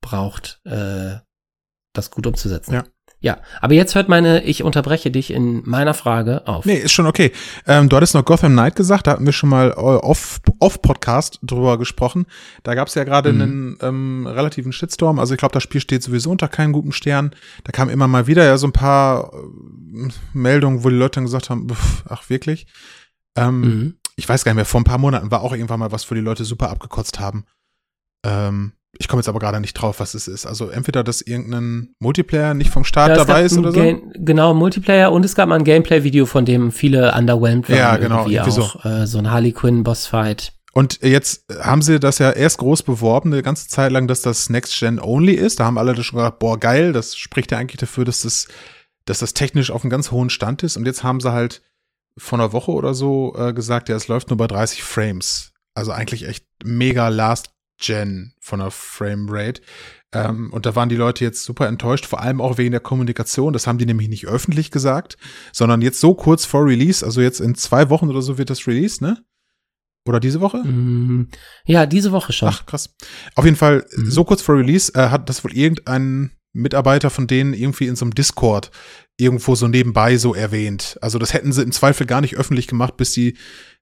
[0.00, 1.16] braucht, äh,
[1.92, 2.74] das gut umzusetzen.
[2.74, 2.84] Ja.
[3.22, 6.64] Ja, aber jetzt hört meine, ich unterbreche dich in meiner Frage auf.
[6.64, 7.32] nee, ist schon okay.
[7.66, 11.38] Ähm, du hattest noch Gotham Knight gesagt, da hatten wir schon mal äh, off- off-Podcast
[11.42, 12.24] drüber gesprochen.
[12.62, 13.40] Da gab es ja gerade Mhm.
[13.42, 15.18] einen ähm, relativen Shitstorm.
[15.18, 17.34] Also ich glaube, das Spiel steht sowieso unter keinen guten Stern.
[17.64, 21.24] Da kamen immer mal wieder ja so ein paar äh, Meldungen, wo die Leute dann
[21.24, 22.66] gesagt haben, pff, ach wirklich.
[23.36, 23.94] Ähm, Mhm.
[24.16, 26.14] ich weiß gar nicht mehr, vor ein paar Monaten war auch irgendwann mal was, wo
[26.14, 27.44] die Leute super abgekotzt haben.
[28.24, 30.46] Ähm, ich komme jetzt aber gerade nicht drauf, was es ist.
[30.46, 33.80] Also entweder, dass irgendein Multiplayer nicht vom Start Ja, dabei ist oder so.
[33.80, 37.78] Game- Genau, Multiplayer und es gab mal ein Gameplay-Video, von dem viele underwhelmed waren.
[37.78, 38.62] Ja, genau, irgendwie irgendwie so.
[38.62, 38.84] auch.
[38.84, 40.52] Äh, so ein Harley Quinn-Bossfight.
[40.72, 44.50] Und jetzt haben sie das ja erst groß beworben, eine ganze Zeit lang, dass das
[44.50, 45.58] Next Gen Only ist.
[45.60, 48.46] Da haben alle schon gedacht, boah, geil, das spricht ja eigentlich dafür, dass das,
[49.04, 50.76] dass das technisch auf einem ganz hohen Stand ist.
[50.76, 51.62] Und jetzt haben sie halt
[52.18, 55.52] vor einer Woche oder so äh, gesagt, ja, es läuft nur bei 30 Frames.
[55.74, 57.50] Also eigentlich echt mega Last
[57.80, 59.60] Gen von der Framerate.
[60.12, 63.52] Ähm, und da waren die Leute jetzt super enttäuscht, vor allem auch wegen der Kommunikation.
[63.52, 65.16] Das haben die nämlich nicht öffentlich gesagt,
[65.52, 68.66] sondern jetzt so kurz vor Release, also jetzt in zwei Wochen oder so wird das
[68.66, 69.24] Release, ne?
[70.08, 70.58] Oder diese Woche?
[70.64, 71.28] Mm,
[71.66, 72.48] Ja, diese Woche schon.
[72.48, 72.94] Ach, krass.
[73.34, 74.10] Auf jeden Fall, Mhm.
[74.10, 78.04] so kurz vor Release äh, hat das wohl irgendein Mitarbeiter von denen irgendwie in so
[78.04, 78.70] einem Discord
[79.18, 80.98] irgendwo so nebenbei so erwähnt.
[81.02, 83.36] Also das hätten sie im Zweifel gar nicht öffentlich gemacht, bis die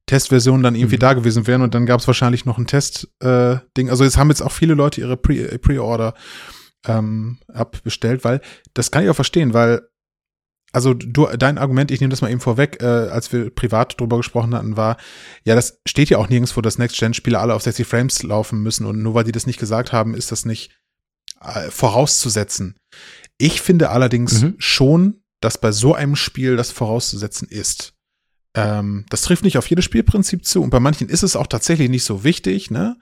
[0.09, 1.01] Testversionen dann irgendwie Mhm.
[1.01, 3.29] da gewesen wären und dann gab es wahrscheinlich noch ein Test-Ding.
[3.29, 3.91] Äh, Ding.
[3.91, 6.15] also jetzt haben jetzt auch viele Leute ihre Pre- äh, Pre-Order
[6.87, 8.41] ähm, abbestellt, weil
[8.75, 9.83] das kann ich auch verstehen, weil
[10.71, 14.19] also du, dein Argument, ich nehme das mal eben vorweg, äh, als wir privat drüber
[14.19, 14.99] gesprochen hatten, war,
[15.45, 19.03] ja, das steht ja auch nirgendwo, dass Next-Gen-Spiele alle auf 60 Frames laufen müssen und
[19.03, 20.71] nur weil die das nicht gesagt haben, ist das nicht
[21.41, 22.77] äh, vorauszusetzen.
[23.39, 24.55] Ich finde allerdings Mhm.
[24.59, 27.95] schon, dass bei so einem Spiel das vorauszusetzen ist.
[28.59, 31.89] Ähm, das trifft nicht auf jedes Spielprinzip zu und bei manchen ist es auch tatsächlich
[31.91, 32.97] nicht so wichtig, ne?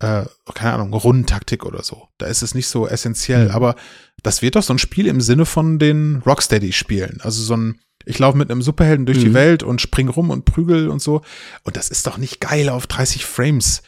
[0.00, 2.08] Äh, keine Ahnung, Rundentaktik oder so.
[2.18, 3.50] Da ist es nicht so essentiell, Mhm.
[3.54, 3.74] aber
[4.22, 7.20] das wird doch so ein Spiel im Sinne von den Rocksteady-Spielen.
[7.22, 9.34] Also so ein, ich laufe mit einem Superhelden durch die Mhm.
[9.34, 11.22] Welt und spring rum und prügel und so.
[11.62, 13.82] Und das ist doch nicht geil auf 30 Frames.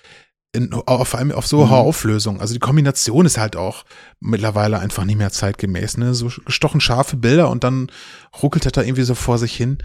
[0.52, 1.70] In, auf, allem auf so Mhm.
[1.70, 2.40] hoher Auflösung.
[2.40, 3.84] Also die Kombination ist halt auch
[4.20, 5.98] mittlerweile einfach nicht mehr zeitgemäß.
[5.98, 6.14] Ne?
[6.14, 7.90] So gestochen scharfe Bilder und dann
[8.42, 9.78] ruckelt er da irgendwie so vor sich hin.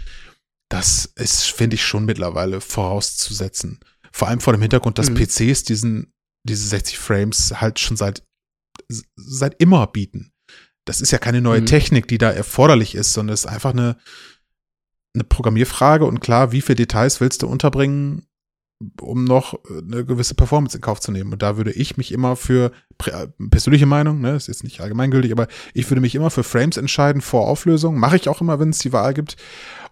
[0.72, 3.80] Das ist, finde ich, schon mittlerweile vorauszusetzen.
[4.10, 5.14] Vor allem vor dem Hintergrund, dass Mhm.
[5.16, 6.12] PCs diesen,
[6.44, 8.22] diese 60 Frames halt schon seit,
[9.16, 10.32] seit immer bieten.
[10.84, 11.66] Das ist ja keine neue Mhm.
[11.66, 13.96] Technik, die da erforderlich ist, sondern es ist einfach eine,
[15.14, 18.26] eine Programmierfrage und klar, wie viele Details willst du unterbringen,
[19.00, 21.32] um noch eine gewisse Performance in Kauf zu nehmen.
[21.32, 22.72] Und da würde ich mich immer für,
[23.06, 26.76] äh, persönliche Meinung, ne, ist jetzt nicht allgemeingültig, aber ich würde mich immer für Frames
[26.76, 27.98] entscheiden vor Auflösung.
[27.98, 29.36] Mache ich auch immer, wenn es die Wahl gibt.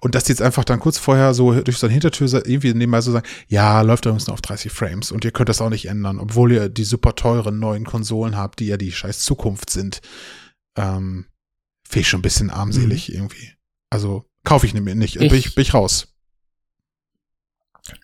[0.00, 3.00] Und dass die jetzt einfach dann kurz vorher so durch so eine Hintertür irgendwie nebenbei
[3.00, 5.86] so sagen, ja, läuft übrigens nur auf 30 Frames und ihr könnt das auch nicht
[5.86, 10.00] ändern, obwohl ihr die super teuren neuen Konsolen habt, die ja die scheiß Zukunft sind.
[10.76, 11.26] Ähm,
[11.92, 13.14] ich schon ein bisschen armselig mhm.
[13.16, 13.52] irgendwie.
[13.90, 16.09] Also kaufe ich mir nicht, ich, bin, ich, bin ich raus.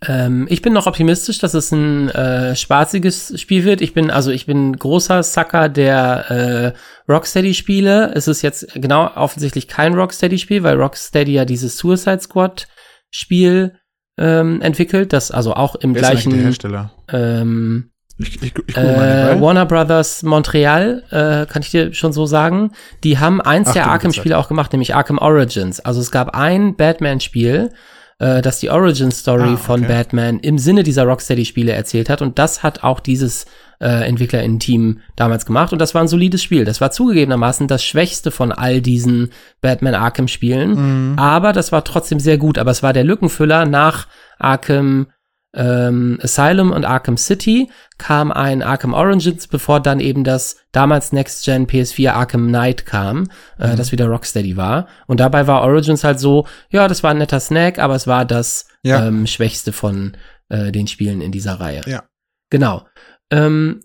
[0.06, 3.80] Ähm, ich bin noch optimistisch, dass es ein äh, spaßiges Spiel wird.
[3.80, 6.74] Ich bin also ich bin großer Sucker der
[7.08, 8.12] äh, Rocksteady-Spiele.
[8.14, 13.74] Es ist jetzt genau offensichtlich kein Rocksteady-Spiel, weil Rocksteady ja dieses Suicide Squad-Spiel
[14.18, 16.92] ähm, entwickelt, das also auch im Wer gleichen ist der Hersteller?
[17.08, 22.72] Ähm, ich, ich, ich äh, Warner Brothers Montreal, äh, kann ich dir schon so sagen.
[23.04, 25.80] Die haben eins Ach, der Arkham-Spiele auch gemacht, nämlich Arkham Origins.
[25.80, 27.70] Also es gab ein Batman-Spiel,
[28.18, 29.56] äh, das die Origin Story ah, okay.
[29.56, 32.22] von Batman im Sinne dieser Rocksteady-Spiele erzählt hat.
[32.22, 33.46] Und das hat auch dieses
[33.80, 35.72] äh, Entwicklerinnen-Team damals gemacht.
[35.72, 36.64] Und das war ein solides Spiel.
[36.64, 41.12] Das war zugegebenermaßen das schwächste von all diesen Batman Arkham-Spielen.
[41.12, 41.18] Mhm.
[41.18, 42.58] Aber das war trotzdem sehr gut.
[42.58, 44.06] Aber es war der Lückenfüller nach
[44.38, 45.08] Arkham
[45.56, 51.44] ähm, Asylum und Arkham City kam ein Arkham Origins, bevor dann eben das damals Next
[51.44, 53.76] Gen PS4 Arkham Knight kam, äh, mhm.
[53.76, 54.86] das wieder Rocksteady war.
[55.06, 58.24] Und dabei war Origins halt so, ja, das war ein netter Snack, aber es war
[58.24, 59.06] das ja.
[59.06, 60.16] ähm, schwächste von
[60.50, 61.80] äh, den Spielen in dieser Reihe.
[61.86, 62.04] Ja.
[62.50, 62.86] Genau.
[63.30, 63.80] Ähm,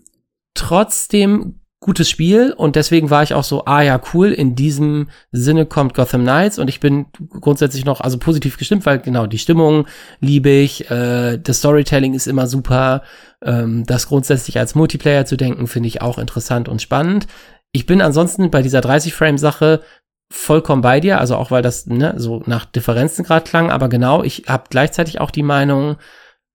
[0.54, 5.66] trotzdem gutes Spiel und deswegen war ich auch so, ah ja, cool, in diesem Sinne
[5.66, 7.06] kommt Gotham Knights und ich bin
[7.40, 9.86] grundsätzlich noch also positiv gestimmt, weil genau die Stimmung
[10.20, 13.02] liebe ich, äh, das Storytelling ist immer super,
[13.42, 17.26] ähm, das grundsätzlich als Multiplayer zu denken, finde ich auch interessant und spannend.
[17.72, 19.82] Ich bin ansonsten bei dieser 30 Frame Sache
[20.32, 24.22] vollkommen bei dir, also auch weil das ne, so nach Differenzen gerade klang, aber genau,
[24.22, 25.96] ich habe gleichzeitig auch die Meinung,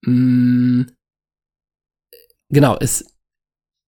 [0.03, 0.87] mh, mm,
[2.49, 3.16] genau, es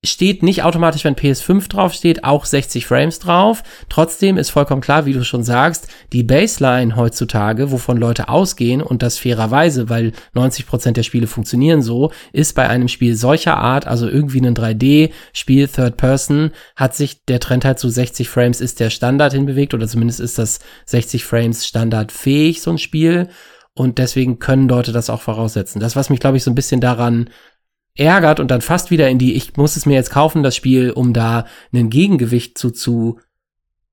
[0.06, 3.64] steht nicht automatisch, wenn PS5 drauf steht, auch 60 Frames drauf.
[3.90, 9.04] Trotzdem ist vollkommen klar, wie du schon sagst, die Baseline heutzutage, wovon Leute ausgehen und
[9.04, 13.88] das fairerweise, weil 90 Prozent der Spiele funktionieren so, ist bei einem Spiel solcher Art,
[13.88, 18.80] also irgendwie ein 3D-Spiel, Third Person, hat sich der Trend halt zu 60 Frames ist
[18.80, 23.28] der Standard hinbewegt oder zumindest ist das 60 Frames standardfähig, so ein Spiel.
[23.74, 25.80] Und deswegen können Leute das auch voraussetzen.
[25.80, 27.30] Das, was mich, glaube ich, so ein bisschen daran
[27.96, 30.92] ärgert und dann fast wieder in die, ich muss es mir jetzt kaufen, das Spiel,
[30.92, 33.20] um da einen Gegengewicht zu, zu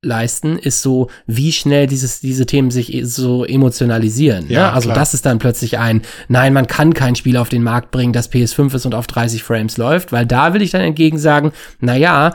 [0.02, 4.46] leisten, ist so, wie schnell dieses, diese Themen sich e, so emotionalisieren.
[4.46, 4.54] Ne?
[4.54, 4.72] Ja, ne?
[4.72, 4.98] Also klar.
[4.98, 8.30] das ist dann plötzlich ein, nein, man kann kein Spiel auf den Markt bringen, das
[8.30, 11.96] PS5 ist und auf 30 Frames läuft, weil da will ich dann entgegen sagen, na
[11.96, 12.34] ja,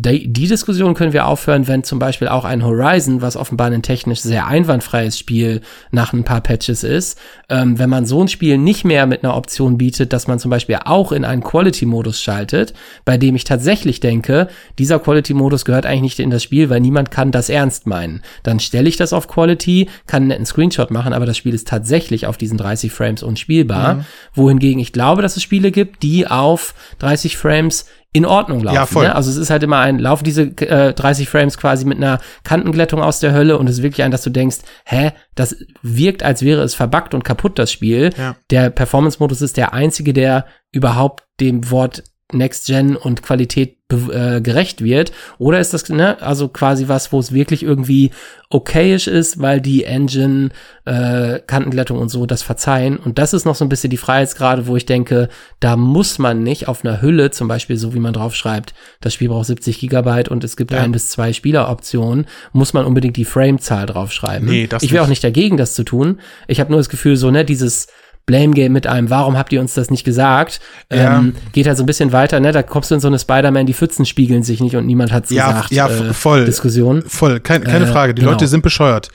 [0.00, 3.82] die, die Diskussion können wir aufhören, wenn zum Beispiel auch ein Horizon, was offenbar ein
[3.82, 8.58] technisch sehr einwandfreies Spiel nach ein paar Patches ist, ähm, wenn man so ein Spiel
[8.58, 12.74] nicht mehr mit einer Option bietet, dass man zum Beispiel auch in einen Quality-Modus schaltet,
[13.04, 17.10] bei dem ich tatsächlich denke, dieser Quality-Modus gehört eigentlich nicht in das Spiel, weil niemand
[17.10, 18.22] kann das ernst meinen.
[18.42, 21.66] Dann stelle ich das auf Quality, kann einen netten Screenshot machen, aber das Spiel ist
[21.66, 23.94] tatsächlich auf diesen 30 Frames unspielbar.
[23.94, 24.04] Mhm.
[24.34, 28.74] Wohingegen ich glaube, dass es Spiele gibt, die auf 30 Frames in Ordnung laufen.
[28.74, 29.06] Ja, voll.
[29.06, 29.14] Ne?
[29.14, 33.02] Also es ist halt immer ein, laufen diese äh, 30 Frames quasi mit einer Kantenglättung
[33.02, 36.42] aus der Hölle und es ist wirklich ein, dass du denkst, hä, das wirkt, als
[36.42, 38.10] wäre es verbuggt und kaputt, das Spiel.
[38.16, 38.36] Ja.
[38.50, 44.84] Der Performance-Modus ist der einzige, der überhaupt dem Wort Next Gen und Qualität äh, gerecht
[44.84, 45.12] wird?
[45.38, 48.10] Oder ist das, ne, also quasi was, wo es wirklich irgendwie
[48.50, 50.50] okayisch ist, weil die Engine,
[50.84, 52.98] äh, Kantenglättung und so das verzeihen?
[52.98, 56.42] Und das ist noch so ein bisschen die Freiheitsgrade, wo ich denke, da muss man
[56.42, 60.28] nicht auf einer Hülle, zum Beispiel so wie man draufschreibt, das Spiel braucht 70 Gigabyte
[60.28, 60.80] und es gibt ja.
[60.80, 64.46] ein bis zwei Spieleroptionen, muss man unbedingt die Framezahl draufschreiben.
[64.46, 66.20] Nee, das ich wäre auch nicht dagegen, das zu tun.
[66.46, 67.86] Ich habe nur das Gefühl, so, ne, dieses
[68.28, 70.60] Blame Game mit einem, warum habt ihr uns das nicht gesagt?
[70.92, 71.18] Ja.
[71.18, 72.52] Ähm, geht halt so ein bisschen weiter, ne?
[72.52, 75.30] Da kommst du in so eine Spider-Man, die Pfützen spiegeln sich nicht und niemand hat's
[75.30, 75.72] ja, gesagt.
[75.72, 76.44] Ja, äh, voll.
[76.44, 77.02] Diskussion.
[77.06, 78.14] Voll, Kein, keine äh, Frage.
[78.14, 78.32] Die genau.
[78.32, 79.08] Leute sind bescheuert.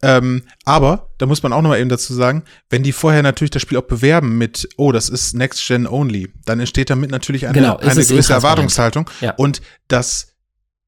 [0.00, 3.50] Ähm, aber, da muss man auch noch mal eben dazu sagen, wenn die vorher natürlich
[3.50, 7.46] das Spiel auch bewerben mit, oh, das ist Next Gen Only, dann entsteht damit natürlich
[7.46, 9.10] eine, genau, eine gewisse Erwartungshaltung.
[9.20, 9.32] Ja.
[9.32, 10.34] Und das,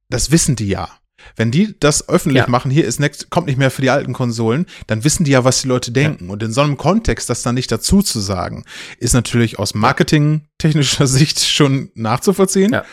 [0.08, 0.88] das wissen die ja.
[1.36, 2.48] Wenn die das öffentlich ja.
[2.48, 5.44] machen, hier ist Next, kommt nicht mehr für die alten Konsolen, dann wissen die ja,
[5.44, 6.26] was die Leute denken.
[6.26, 6.32] Ja.
[6.32, 8.64] Und in so einem Kontext, das dann nicht dazu zu sagen,
[8.98, 12.72] ist natürlich aus marketingtechnischer Sicht schon nachzuvollziehen.
[12.72, 12.84] Ja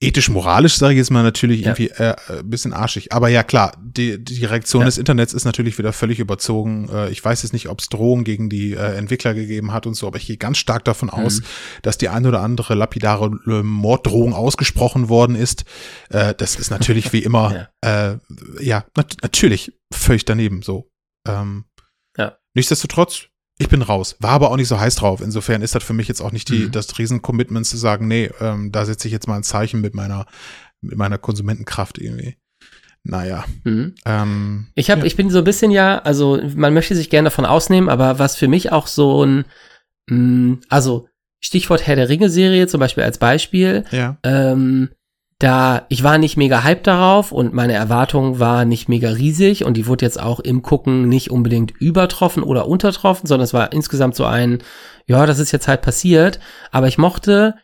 [0.00, 1.68] ethisch-moralisch, sage ich jetzt mal, natürlich ja.
[1.68, 3.12] irgendwie äh, ein äh, bisschen arschig.
[3.12, 4.86] Aber ja, klar, die, die Reaktion ja.
[4.86, 6.88] des Internets ist natürlich wieder völlig überzogen.
[6.92, 9.94] Äh, ich weiß jetzt nicht, ob es Drohungen gegen die äh, Entwickler gegeben hat und
[9.94, 11.24] so, aber ich gehe ganz stark davon mhm.
[11.24, 11.40] aus,
[11.80, 15.64] dass die ein oder andere lapidare äh, Morddrohung ausgesprochen worden ist.
[16.10, 18.18] Äh, das ist natürlich wie immer, ja, äh,
[18.60, 20.90] ja nat natürlich völlig daneben so.
[21.26, 21.64] Ähm,
[22.18, 22.36] ja.
[22.54, 24.16] Nichtsdestotrotz, ich bin raus.
[24.20, 25.20] War aber auch nicht so heiß drauf.
[25.20, 26.72] Insofern ist das für mich jetzt auch nicht die, Mhm.
[26.72, 30.26] das Riesen-Commitment zu sagen, nee, ähm, da setze ich jetzt mal ein Zeichen mit meiner,
[30.82, 32.36] mit meiner Konsumentenkraft irgendwie.
[33.02, 33.44] Naja.
[33.64, 33.94] Mhm.
[34.04, 35.06] Ähm, Ich habe, ja.
[35.06, 38.36] ich bin so ein bisschen ja, also man möchte sich gerne davon ausnehmen, aber was
[38.36, 39.44] für mich auch so ein,
[40.10, 41.08] mh, also
[41.40, 44.16] Stichwort Herr der Ringe Serie zum Beispiel als Beispiel, ja.
[44.24, 44.88] ähm,
[45.38, 49.74] da ich war nicht mega hyped darauf und meine Erwartung war nicht mega riesig und
[49.76, 54.14] die wurde jetzt auch im Gucken nicht unbedingt übertroffen oder untertroffen, sondern es war insgesamt
[54.16, 54.58] so ein,
[55.06, 57.54] ja, das ist jetzt halt passiert, aber ich mochte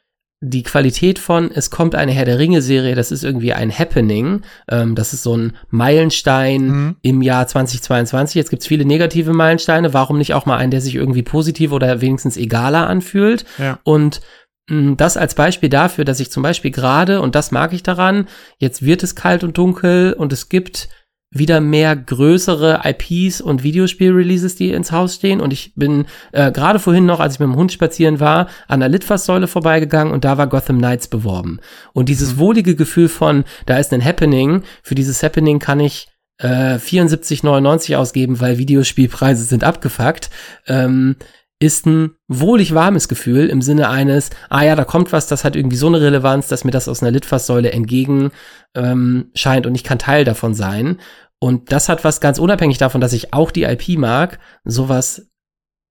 [0.45, 4.43] die Qualität von es kommt eine Herr der Ringe Serie, das ist irgendwie ein Happening,
[4.69, 6.97] ähm, das ist so ein Meilenstein Mhm.
[7.03, 8.35] im Jahr 2022.
[8.35, 12.01] Jetzt gibt's viele negative Meilensteine, warum nicht auch mal einen, der sich irgendwie positiv oder
[12.01, 13.45] wenigstens egaler anfühlt?
[13.57, 13.79] Ja.
[13.85, 14.21] Und
[14.69, 18.83] das als Beispiel dafür, dass ich zum Beispiel gerade, und das mag ich daran, jetzt
[18.83, 20.89] wird es kalt und dunkel und es gibt
[21.35, 25.41] wieder mehr größere IPs und Videospiel-Releases, die ins Haus stehen.
[25.41, 28.81] Und ich bin äh, gerade vorhin noch, als ich mit dem Hund spazieren war, an
[28.81, 31.59] der Litfaßsäule vorbeigegangen und da war Gotham Knights beworben.
[31.95, 36.77] Und dieses wohlige Gefühl von, da ist ein Happening, für dieses Happening kann ich äh,
[36.77, 40.29] 74,99 ausgeben, weil Videospielpreise sind abgefuckt,
[40.67, 41.17] ähm,
[41.63, 45.55] ist ein wohlig warmes Gefühl im Sinne eines, ah ja, da kommt was, das hat
[45.55, 48.33] irgendwie so eine Relevanz, dass mir das aus einer Litfaßsäule entgegen
[48.75, 50.99] ähm, scheint und ich kann Teil davon sein.
[51.39, 55.29] Und das hat was ganz unabhängig davon, dass ich auch die IP mag, sowas,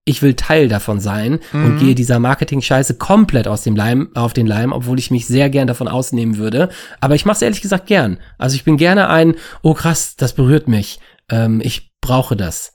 [0.03, 1.77] ich will Teil davon sein und Mhm.
[1.77, 5.67] gehe dieser Marketing-Scheiße komplett aus dem Leim, auf den Leim, obwohl ich mich sehr gern
[5.67, 6.69] davon ausnehmen würde.
[6.99, 8.17] Aber ich mache es ehrlich gesagt gern.
[8.37, 10.99] Also ich bin gerne ein, oh krass, das berührt mich.
[11.29, 12.73] Ähm, ich brauche das.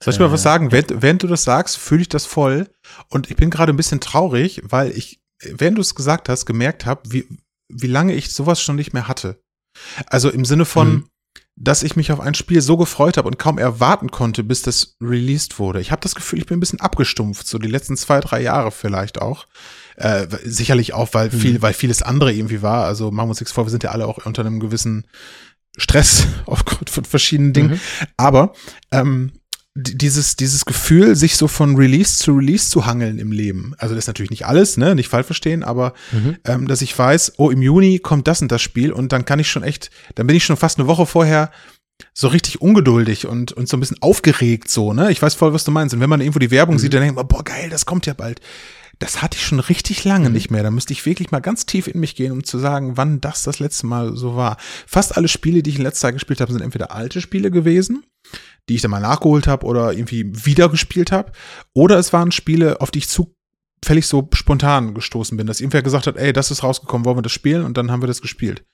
[0.00, 0.72] Soll ich mal Äh, was sagen?
[0.72, 2.68] Während, während du das sagst, fühle ich das voll.
[3.08, 6.86] Und ich bin gerade ein bisschen traurig, weil ich, während du es gesagt hast, gemerkt
[6.86, 7.26] habe, wie,
[7.68, 9.40] wie lange ich sowas schon nicht mehr hatte.
[10.06, 11.08] Also im Sinne von, Mhm.
[11.56, 14.96] dass ich mich auf ein Spiel so gefreut habe und kaum erwarten konnte, bis das
[15.02, 15.80] released wurde.
[15.80, 18.70] Ich habe das Gefühl, ich bin ein bisschen abgestumpft, so die letzten zwei, drei Jahre
[18.70, 19.46] vielleicht auch.
[19.96, 21.40] Äh, sicherlich auch, weil Mhm.
[21.40, 22.84] viel, weil vieles andere irgendwie war.
[22.84, 25.06] Also machen wir uns nichts vor, wir sind ja alle auch unter einem gewissen
[25.78, 27.70] Stress aufgrund von verschiedenen Dingen.
[27.72, 27.80] Mhm.
[28.16, 28.52] Aber
[28.92, 29.32] ähm,
[29.78, 33.74] dieses, dieses Gefühl, sich so von Release zu Release zu hangeln im Leben.
[33.78, 36.36] Also das ist natürlich nicht alles, ne, nicht falsch verstehen, aber Mhm.
[36.44, 39.38] ähm, dass ich weiß, oh, im Juni kommt das und das Spiel und dann kann
[39.38, 41.50] ich schon echt, dann bin ich schon fast eine Woche vorher
[42.14, 45.10] so richtig ungeduldig und, und so ein bisschen aufgeregt so, ne?
[45.12, 45.94] Ich weiß voll, was du meinst.
[45.94, 46.78] Und wenn man irgendwo die Werbung Mhm.
[46.80, 48.40] sieht, dann denkt man, boah, geil, das kommt ja bald.
[48.98, 50.34] Das hatte ich schon richtig lange Mhm.
[50.34, 50.62] nicht mehr.
[50.62, 53.42] Da müsste ich wirklich mal ganz tief in mich gehen, um zu sagen, wann das
[53.42, 54.56] das letzte Mal so war.
[54.86, 58.04] Fast alle Spiele, die ich in letzter Zeit gespielt habe, sind entweder alte Spiele gewesen,
[58.68, 61.32] die ich dann mal nachgeholt habe oder irgendwie wieder gespielt habe,
[61.74, 66.06] oder es waren Spiele, auf die ich zufällig so spontan gestoßen bin, dass irgendwer gesagt
[66.06, 67.64] hat, ey, das ist rausgekommen, wollen wir das spielen?
[67.64, 68.64] Und dann haben wir das gespielt.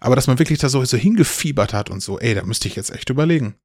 [0.00, 2.76] Aber dass man wirklich da so, so hingefiebert hat und so, ey, da müsste ich
[2.76, 3.56] jetzt echt überlegen.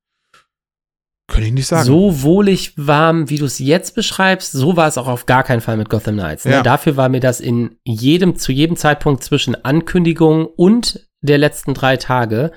[1.32, 1.86] Könnte ich nicht sagen.
[1.86, 5.62] So wohlig warm, wie du es jetzt beschreibst, so war es auch auf gar keinen
[5.62, 6.44] Fall mit Gotham Knights.
[6.44, 6.52] Ne?
[6.52, 6.62] Ja.
[6.62, 11.96] Dafür war mir das in jedem, zu jedem Zeitpunkt zwischen Ankündigung und der letzten drei
[11.96, 12.52] Tage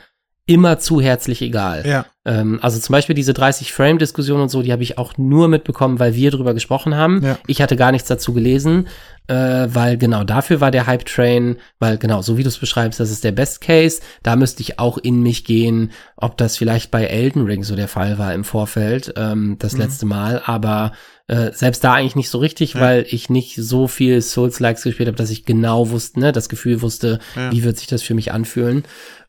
[0.47, 1.85] immer zu herzlich egal.
[1.87, 5.99] Ja, Ähm, also zum Beispiel diese 30-Frame-Diskussion und so, die habe ich auch nur mitbekommen,
[5.99, 7.23] weil wir drüber gesprochen haben.
[7.25, 7.39] Ja.
[7.47, 8.87] Ich hatte gar nichts dazu gelesen,
[9.27, 13.11] äh, weil genau dafür war der Hype-Train, weil genau, so wie du es beschreibst, das
[13.11, 14.01] ist der Best Case.
[14.23, 17.89] Da müsste ich auch in mich gehen, ob das vielleicht bei Elden Ring so der
[17.89, 19.81] Fall war im Vorfeld, ähm, das Mhm.
[19.81, 20.43] letzte Mal.
[20.45, 20.93] Aber
[21.27, 22.81] äh, selbst da eigentlich nicht so richtig, Ja.
[22.81, 26.83] weil ich nicht so viel Souls-Likes gespielt habe, dass ich genau wusste, ne, das Gefühl
[26.83, 27.51] wusste, Ja.
[27.51, 28.85] wie wird sich das für mich anfühlen.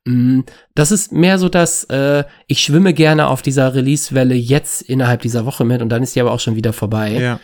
[0.06, 0.42] Mm,
[0.76, 5.46] Das ist mehr so, dass äh, ich schwimme gerne auf dieser Release-Welle jetzt innerhalb dieser
[5.46, 7.12] Woche mit und dann ist die aber auch schon wieder vorbei.
[7.14, 7.40] ja.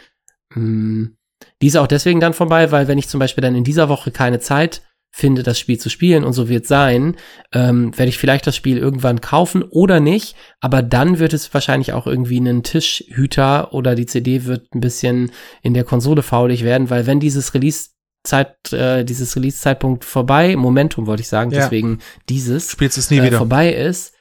[0.54, 1.16] Mm,
[1.62, 4.12] Die ist auch deswegen dann vorbei, weil wenn ich zum Beispiel dann in dieser Woche
[4.12, 7.16] keine Zeit finde, das Spiel zu spielen und so wird sein,
[7.54, 11.92] ähm, werde ich vielleicht das Spiel irgendwann kaufen oder nicht, aber dann wird es wahrscheinlich
[11.94, 16.90] auch irgendwie einen Tischhüter oder die CD wird ein bisschen in der Konsole faulig werden,
[16.90, 17.90] weil wenn dieses Release
[18.24, 21.62] Zeit, äh, dieses Release-Zeitpunkt vorbei, Momentum wollte ich sagen, Ja.
[21.62, 23.38] deswegen dieses, Spielst es nie äh, wieder.
[23.40, 24.14] vorbei ist,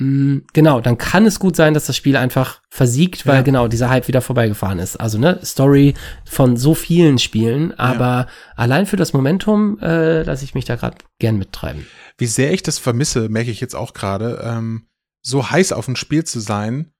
[0.00, 3.42] genau, dann kann es gut sein, dass das Spiel einfach versiegt, weil Ja.
[3.42, 4.96] genau dieser Hype wieder vorbeigefahren ist.
[4.96, 10.54] Also ne, Story von so vielen Spielen, aber allein für das Momentum äh, lasse ich
[10.54, 11.86] mich da gerade gern mittreiben.
[12.16, 14.86] Wie sehr ich das vermisse, merke ich jetzt auch gerade, ähm,
[15.22, 16.92] so heiß auf ein Spiel zu sein,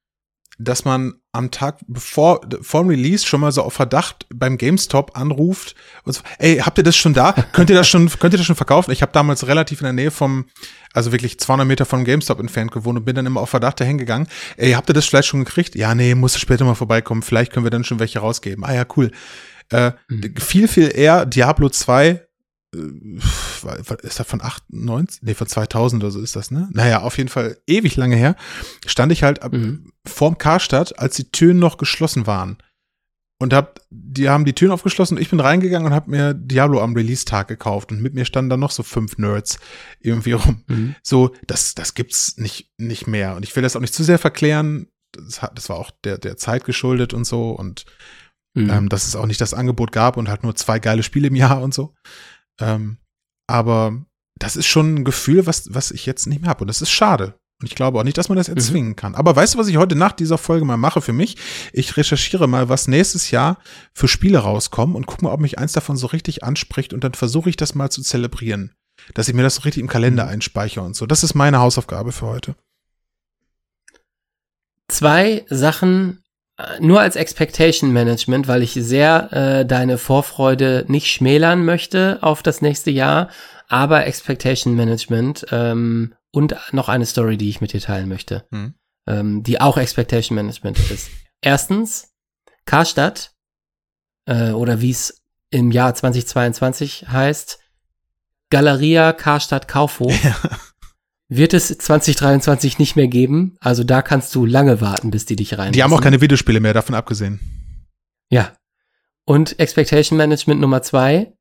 [0.58, 5.16] dass man am Tag bevor vor dem Release schon mal so auf Verdacht beim GameStop
[5.16, 7.32] anruft und so, ey, habt ihr das schon da?
[7.52, 8.90] könnt ihr das schon, könnt ihr das schon verkaufen?
[8.90, 10.44] Ich habe damals relativ in der Nähe vom,
[10.92, 13.98] also wirklich 200 Meter vom GameStop entfernt gewohnt und bin dann immer auf Verdacht dahin
[13.98, 14.26] gegangen.
[14.56, 15.74] Ey, habt ihr das vielleicht schon gekriegt?
[15.74, 17.22] Ja, nee, musst du später mal vorbeikommen.
[17.22, 18.64] Vielleicht können wir dann schon welche rausgeben.
[18.64, 19.10] Ah ja, cool.
[19.70, 20.34] Äh, Mhm.
[20.38, 22.78] Viel, viel eher Diablo 2 äh,
[24.02, 25.22] ist das von 98?
[25.22, 26.68] Nee, von 2000 oder so ist das, ne?
[26.72, 28.36] Naja, auf jeden Fall ewig lange her.
[28.86, 29.92] Stand ich halt Mhm.
[30.06, 32.58] vorm Karstadt, als die Türen noch geschlossen waren.
[33.40, 36.80] Und hab, die haben die Türen aufgeschlossen und ich bin reingegangen und habe mir Diablo
[36.80, 39.58] am Release-Tag gekauft und mit mir standen da noch so fünf Nerds
[39.98, 40.62] irgendwie rum.
[40.68, 40.94] Mhm.
[41.02, 43.34] So, das, das gibt's nicht, nicht mehr.
[43.34, 44.86] Und ich will das auch nicht zu sehr verklären.
[45.12, 47.84] Das, hat, das war auch der, der Zeit geschuldet und so und
[48.54, 48.70] Mhm.
[48.70, 51.36] ähm, dass es auch nicht das Angebot gab und halt nur zwei geile Spiele im
[51.36, 51.94] Jahr und so.
[52.60, 52.98] Ähm,
[53.46, 54.04] aber
[54.36, 56.62] das ist schon ein Gefühl, was, was ich jetzt nicht mehr habe.
[56.62, 57.38] Und das ist schade.
[57.60, 59.14] Und ich glaube auch nicht, dass man das erzwingen kann.
[59.14, 61.36] Aber weißt du, was ich heute nach dieser Folge mal mache für mich?
[61.72, 63.58] Ich recherchiere mal, was nächstes Jahr
[63.92, 67.12] für Spiele rauskommen und gucke mal, ob mich eins davon so richtig anspricht und dann
[67.12, 68.72] versuche ich das mal zu zelebrieren.
[69.14, 71.06] Dass ich mir das so richtig im Kalender einspeichere und so.
[71.06, 72.54] Das ist meine Hausaufgabe für heute.
[74.88, 76.22] Zwei Sachen
[76.56, 82.42] äh, nur als Expectation Management, weil ich sehr äh, deine Vorfreude nicht schmälern möchte auf
[82.42, 83.28] das nächste Jahr,
[83.68, 88.74] aber Expectation Management ähm, und noch eine Story, die ich mit dir teilen möchte, Hm.
[89.06, 91.10] ähm, die auch Expectation Management ist.
[91.40, 92.12] Erstens,
[92.66, 93.32] Karstadt
[94.26, 97.58] äh, oder wie es im Jahr 2022 heißt,
[98.50, 100.12] Galeria Karstadt Kaufhof
[101.28, 103.56] wird es 2023 nicht mehr geben.
[103.60, 105.72] Also da kannst du lange warten, bis die dich rein.
[105.72, 107.40] Die haben auch keine Videospiele mehr, davon abgesehen.
[108.30, 108.52] Ja.
[109.24, 111.32] Und Expectation Management Nummer zwei.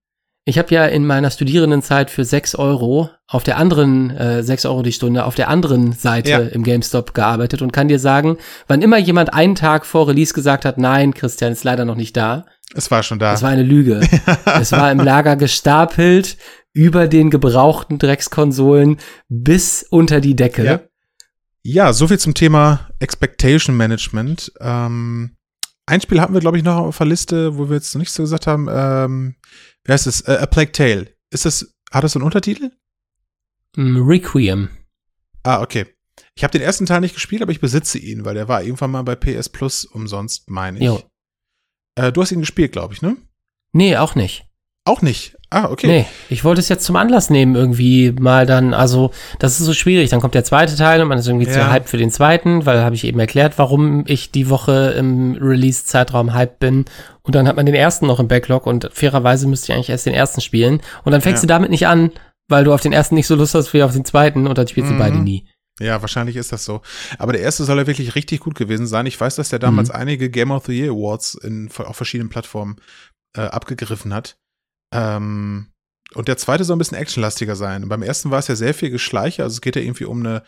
[0.49, 4.81] Ich habe ja in meiner Studierendenzeit für 6 Euro auf der anderen, äh, 6 Euro
[4.81, 6.39] die Stunde, auf der anderen Seite Ja.
[6.39, 10.65] im GameStop gearbeitet und kann dir sagen, wann immer jemand einen Tag vor Release gesagt
[10.65, 13.31] hat, nein, Christian ist leider noch nicht da, Es war schon da.
[13.31, 13.99] das war eine Lüge.
[14.59, 16.35] es war im Lager gestapelt
[16.73, 20.65] über den gebrauchten Dreckskonsolen bis unter die Decke.
[20.65, 20.79] Ja.
[21.62, 24.51] Ja, so viel zum Thema Expectation Management.
[24.62, 25.35] Ähm,
[25.89, 28.13] ein Spiel hatten wir, glaube ich, noch auf der Liste, wo wir jetzt noch nichts
[28.13, 28.67] so gesagt haben.
[28.69, 29.36] Ähm,
[29.84, 30.21] wie heißt es?
[30.21, 31.13] Äh, A Plague Tale.
[31.32, 32.71] Ist das, hat das so einen Untertitel?
[33.75, 34.69] Mm, Requiem.
[35.43, 35.88] Ah, okay.
[36.36, 38.91] Ich habe den ersten Teil nicht gespielt, aber ich besitze ihn, weil der war irgendwann
[38.91, 40.86] mal bei PS Plus umsonst, meine ich.
[40.86, 41.02] Jo.
[41.95, 43.17] Äh, du hast ihn gespielt, glaube ich, ne?
[43.71, 44.45] Nee, auch nicht.
[44.86, 45.36] Auch nicht.
[45.51, 45.88] Ah, okay.
[45.88, 49.09] Nee, ich wollte es jetzt zum Anlass nehmen, irgendwie mal dann, also
[49.39, 50.12] das ist so schwierig.
[50.12, 51.71] Dann kommt der zweite Teil und man ist irgendwie zu Ja.
[51.71, 56.33] hyped für den zweiten, weil habe ich eben erklärt, warum ich die Woche im Release-Zeitraum
[56.35, 56.85] hyped bin.
[57.23, 60.05] Und dann hat man den ersten noch im Backlog und fairerweise müsste ich eigentlich erst
[60.05, 60.81] den ersten spielen.
[61.03, 61.47] Und dann fängst Ja.
[61.47, 62.12] du damit nicht an,
[62.47, 64.67] weil du auf den ersten nicht so Lust hast wie auf den zweiten und dann
[64.67, 64.99] spielst du Mhm.
[64.99, 65.45] beide nie.
[65.79, 66.81] Ja, wahrscheinlich ist das so.
[67.17, 69.05] Aber der erste soll ja wirklich richtig gut gewesen sein.
[69.07, 69.95] Ich weiß, dass der damals Mhm.
[69.95, 72.75] einige Game of the Year Awards in, auf verschiedenen Plattformen
[73.38, 74.35] äh, abgegriffen hat.
[74.93, 75.67] Ähm,
[76.15, 77.88] und der zweite soll ein bisschen actionlastiger sein.
[77.88, 79.43] Beim ersten war es ja sehr viel Geschleiche.
[79.43, 80.43] Also es geht ja irgendwie um eine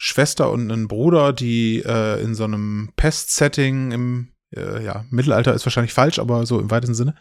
[0.00, 5.66] Schwester und einen Bruder, die äh, in so einem Pest-Setting im äh, ja, Mittelalter ist
[5.66, 7.14] wahrscheinlich falsch, aber so im weitesten Sinne,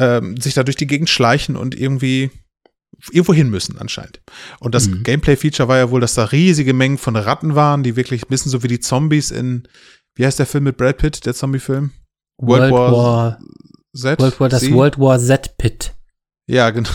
[0.00, 2.30] ähm, sich da durch die Gegend schleichen und irgendwie
[3.10, 4.20] irgendwo hin müssen anscheinend.
[4.58, 5.02] Und das Mhm.
[5.02, 8.50] Gameplay-Feature war ja wohl, dass da riesige Mengen von Ratten waren, die wirklich ein bisschen
[8.50, 9.68] so wie die Zombies in,
[10.16, 11.90] wie heißt der Film mit Brad Pitt, der Zombie-Film?
[12.40, 13.38] World World, War War,
[14.00, 14.18] Z?
[14.20, 14.72] World War, das Sie?
[14.72, 15.94] World War Z-Pit.
[16.48, 16.90] Ja, genau.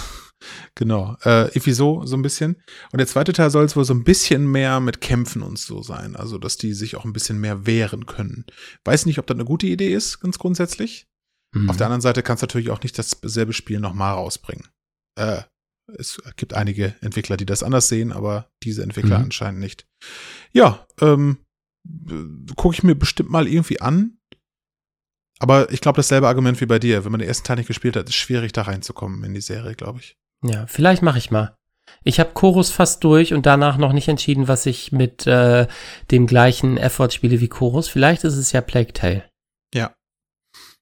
[0.76, 1.16] Genau.
[1.24, 2.56] Äh, irgendwie so, so ein bisschen.
[2.92, 5.82] Und der zweite Teil soll es wohl so ein bisschen mehr mit Kämpfen und so
[5.84, 6.16] sein.
[6.16, 8.46] Also, dass die sich auch ein bisschen mehr wehren können.
[8.84, 11.08] Weiß nicht, ob das eine gute Idee ist, ganz grundsätzlich.
[11.56, 11.70] Mhm.
[11.70, 14.68] Auf der anderen Seite kannst du natürlich auch nicht dasselbe Spiel nochmal rausbringen.
[15.16, 15.44] Äh,
[15.98, 19.26] es gibt einige Entwickler, die das anders sehen, aber diese Entwickler Mhm.
[19.26, 19.86] anscheinend nicht.
[20.52, 21.38] Ja, ähm,
[22.56, 24.18] gucke ich mir bestimmt mal irgendwie an.
[25.40, 27.04] Aber ich glaube, dasselbe Argument wie bei dir.
[27.04, 29.76] Wenn man den ersten Teil nicht gespielt hat, ist schwierig, da reinzukommen in die Serie,
[29.76, 30.16] glaube ich.
[30.46, 31.56] Ja, vielleicht mache ich mal.
[32.04, 35.68] Ich habe Chorus fast durch und danach noch nicht entschieden, was ich mit äh,
[36.12, 37.88] dem gleichen Effort spiele wie Chorus.
[37.90, 39.24] Vielleicht ist es ja Plague Tale.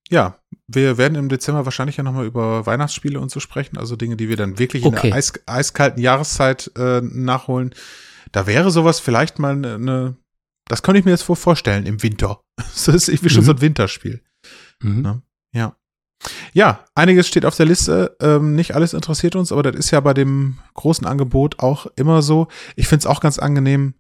[0.10, 0.38] Ja,
[0.68, 4.28] wir werden im Dezember wahrscheinlich ja nochmal über Weihnachtsspiele und so sprechen, also Dinge, die
[4.28, 5.08] wir dann wirklich in Okay.
[5.12, 7.74] der eis eiskalten Jahreszeit äh, nachholen.
[8.34, 10.18] Da wäre sowas vielleicht mal eine, eine
[10.68, 12.42] das könnte ich mir jetzt vor vorstellen im Winter.
[12.58, 13.46] Das ist irgendwie schon Mhm.
[13.46, 14.22] so ein Winterspiel.
[14.82, 15.02] Mhm.
[15.02, 15.22] Ne?
[15.54, 15.76] Ja.
[16.54, 18.16] Ja, einiges steht auf der Liste.
[18.20, 22.22] Ähm, nicht alles interessiert uns, aber das ist ja bei dem großen Angebot auch immer
[22.22, 22.48] so.
[22.76, 23.96] Ich finde es auch ganz angenehm,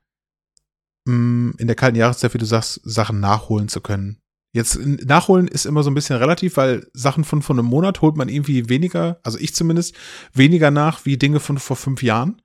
[1.08, 4.22] mh, in der kalten Jahreszeit, wie du sagst, Sachen nachholen zu können.
[4.54, 8.18] Jetzt nachholen ist immer so ein bisschen relativ, weil Sachen von von einem Monat holt
[8.18, 9.96] man irgendwie weniger, also ich zumindest,
[10.34, 12.42] weniger nach wie Dinge von vor fünf Jahren.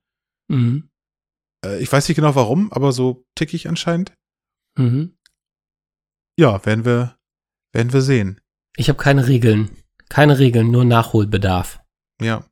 [0.48, 0.88] Mhm.
[1.64, 4.12] Äh, ich weiß nicht genau warum, aber so tick ich anscheinend.
[4.78, 5.16] Mhm.
[6.38, 7.15] Ja, werden wir,
[7.76, 8.40] werden wir sehen.
[8.76, 9.70] Ich habe keine Regeln.
[10.08, 11.80] Keine Regeln, nur Nachholbedarf.
[12.20, 12.44] Ja.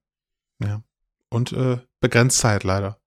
[0.63, 0.83] Ja.
[1.31, 3.01] Und äh, begrenzt Zeit leider.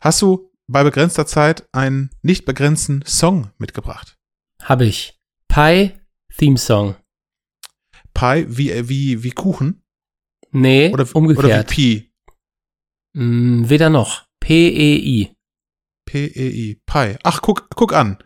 [0.00, 4.16] Hast du bei begrenzter Zeit einen nicht begrenzten Song mitgebracht?
[4.62, 5.18] Habe ich.
[5.48, 5.98] Pi
[6.36, 6.94] Theme Song.
[8.14, 9.82] Pie wie, äh, wie, wie Kuchen?
[10.52, 11.68] Nee, Oder, oder wie umgekehrt.
[11.68, 12.12] Pi?
[13.14, 14.26] Mm, weder noch.
[14.40, 15.34] P-E-I.
[16.06, 16.80] P-E-I.
[16.86, 17.16] Pie.
[17.22, 18.22] Ach, guck, guck an.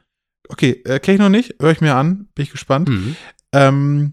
[0.52, 1.54] Okay, äh, kenn ich noch nicht.
[1.60, 2.28] Hör ich mir an.
[2.34, 2.90] Bin ich gespannt.
[2.90, 3.16] Mhm.
[3.52, 4.12] Ähm,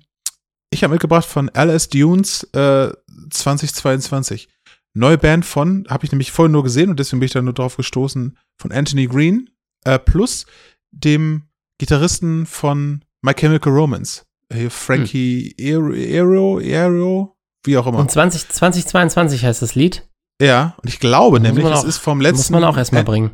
[0.71, 2.91] ich habe mitgebracht von LS Dunes äh,
[3.29, 4.47] 2022.
[4.93, 7.53] Neue Band von, habe ich nämlich vorhin nur gesehen und deswegen bin ich da nur
[7.53, 9.49] drauf gestoßen, von Anthony Green
[9.85, 10.45] äh, plus
[10.91, 11.43] dem
[11.77, 14.25] Gitarristen von My Chemical Romance.
[14.51, 17.99] Hier Frankie Aero, Aero, Aero, wie auch immer.
[17.99, 20.07] Und 20, 2022 heißt das Lied.
[20.41, 22.37] Ja, und ich glaube Muss nämlich, es ist vom letzten.
[22.37, 23.31] Muss man auch erstmal bringen.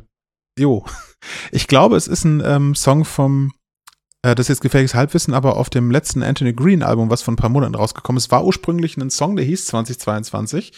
[0.58, 0.86] Jo.
[1.52, 3.52] Ich glaube, es ist ein ähm, Song vom,
[4.22, 7.34] äh, das ist jetzt gefährliches Halbwissen, aber auf dem letzten Anthony Green Album, was vor
[7.34, 10.72] ein paar Monaten rausgekommen ist, war ursprünglich ein Song, der hieß 2022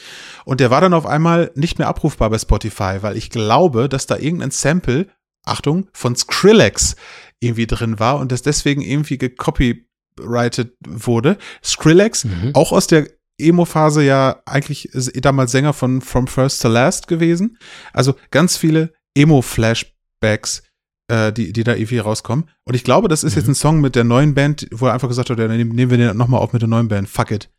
[0.45, 4.07] und der war dann auf einmal nicht mehr abrufbar bei Spotify, weil ich glaube, dass
[4.07, 5.07] da irgendein Sample,
[5.45, 6.95] Achtung, von Skrillex
[7.39, 11.38] irgendwie drin war und das deswegen irgendwie gecopyrighted wurde.
[11.63, 12.51] Skrillex, Mhm.
[12.53, 13.07] auch aus der
[13.39, 14.89] Emo-Phase ja eigentlich
[15.21, 17.57] damals Sänger von From First to Last gewesen.
[17.93, 20.63] Also ganz viele Emo-Flashbacks,
[21.09, 22.49] äh, die, die da irgendwie rauskommen.
[22.65, 23.51] Und ich glaube, das ist jetzt Mhm.
[23.51, 26.15] ein Song mit der neuen Band, wo er einfach gesagt hat, ja, nehmen wir den
[26.18, 27.09] nochmal auf mit der neuen Band.
[27.09, 27.49] Fuck it.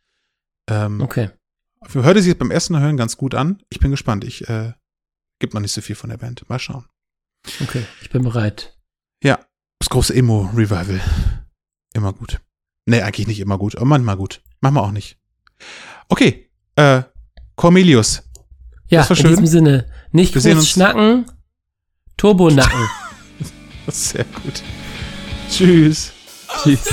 [0.69, 1.29] Ähm, Okay.
[1.93, 3.61] Hörte sich jetzt beim ersten Hören ganz gut an.
[3.69, 4.25] Ich bin gespannt.
[4.25, 4.73] Ich äh,
[5.39, 6.47] gibt noch nicht so viel von der Band.
[6.49, 6.85] Mal schauen.
[7.61, 7.85] Okay.
[8.01, 8.77] Ich bin bereit.
[9.23, 9.39] Ja,
[9.79, 10.99] das große Emo-Revival.
[11.93, 12.41] Immer gut.
[12.85, 14.41] Nee, eigentlich nicht immer gut, aber manchmal gut.
[14.59, 15.17] Manchmal auch nicht.
[16.09, 17.03] Okay, äh,
[17.55, 18.23] Cornelius.
[18.89, 21.25] Ja, in diesem Sinne, nicht Wir groß schnacken,
[22.19, 22.89] Turbo-Nacken.
[23.87, 24.61] Sehr gut.
[25.49, 26.11] Tschüss.
[26.61, 26.89] Tschüss.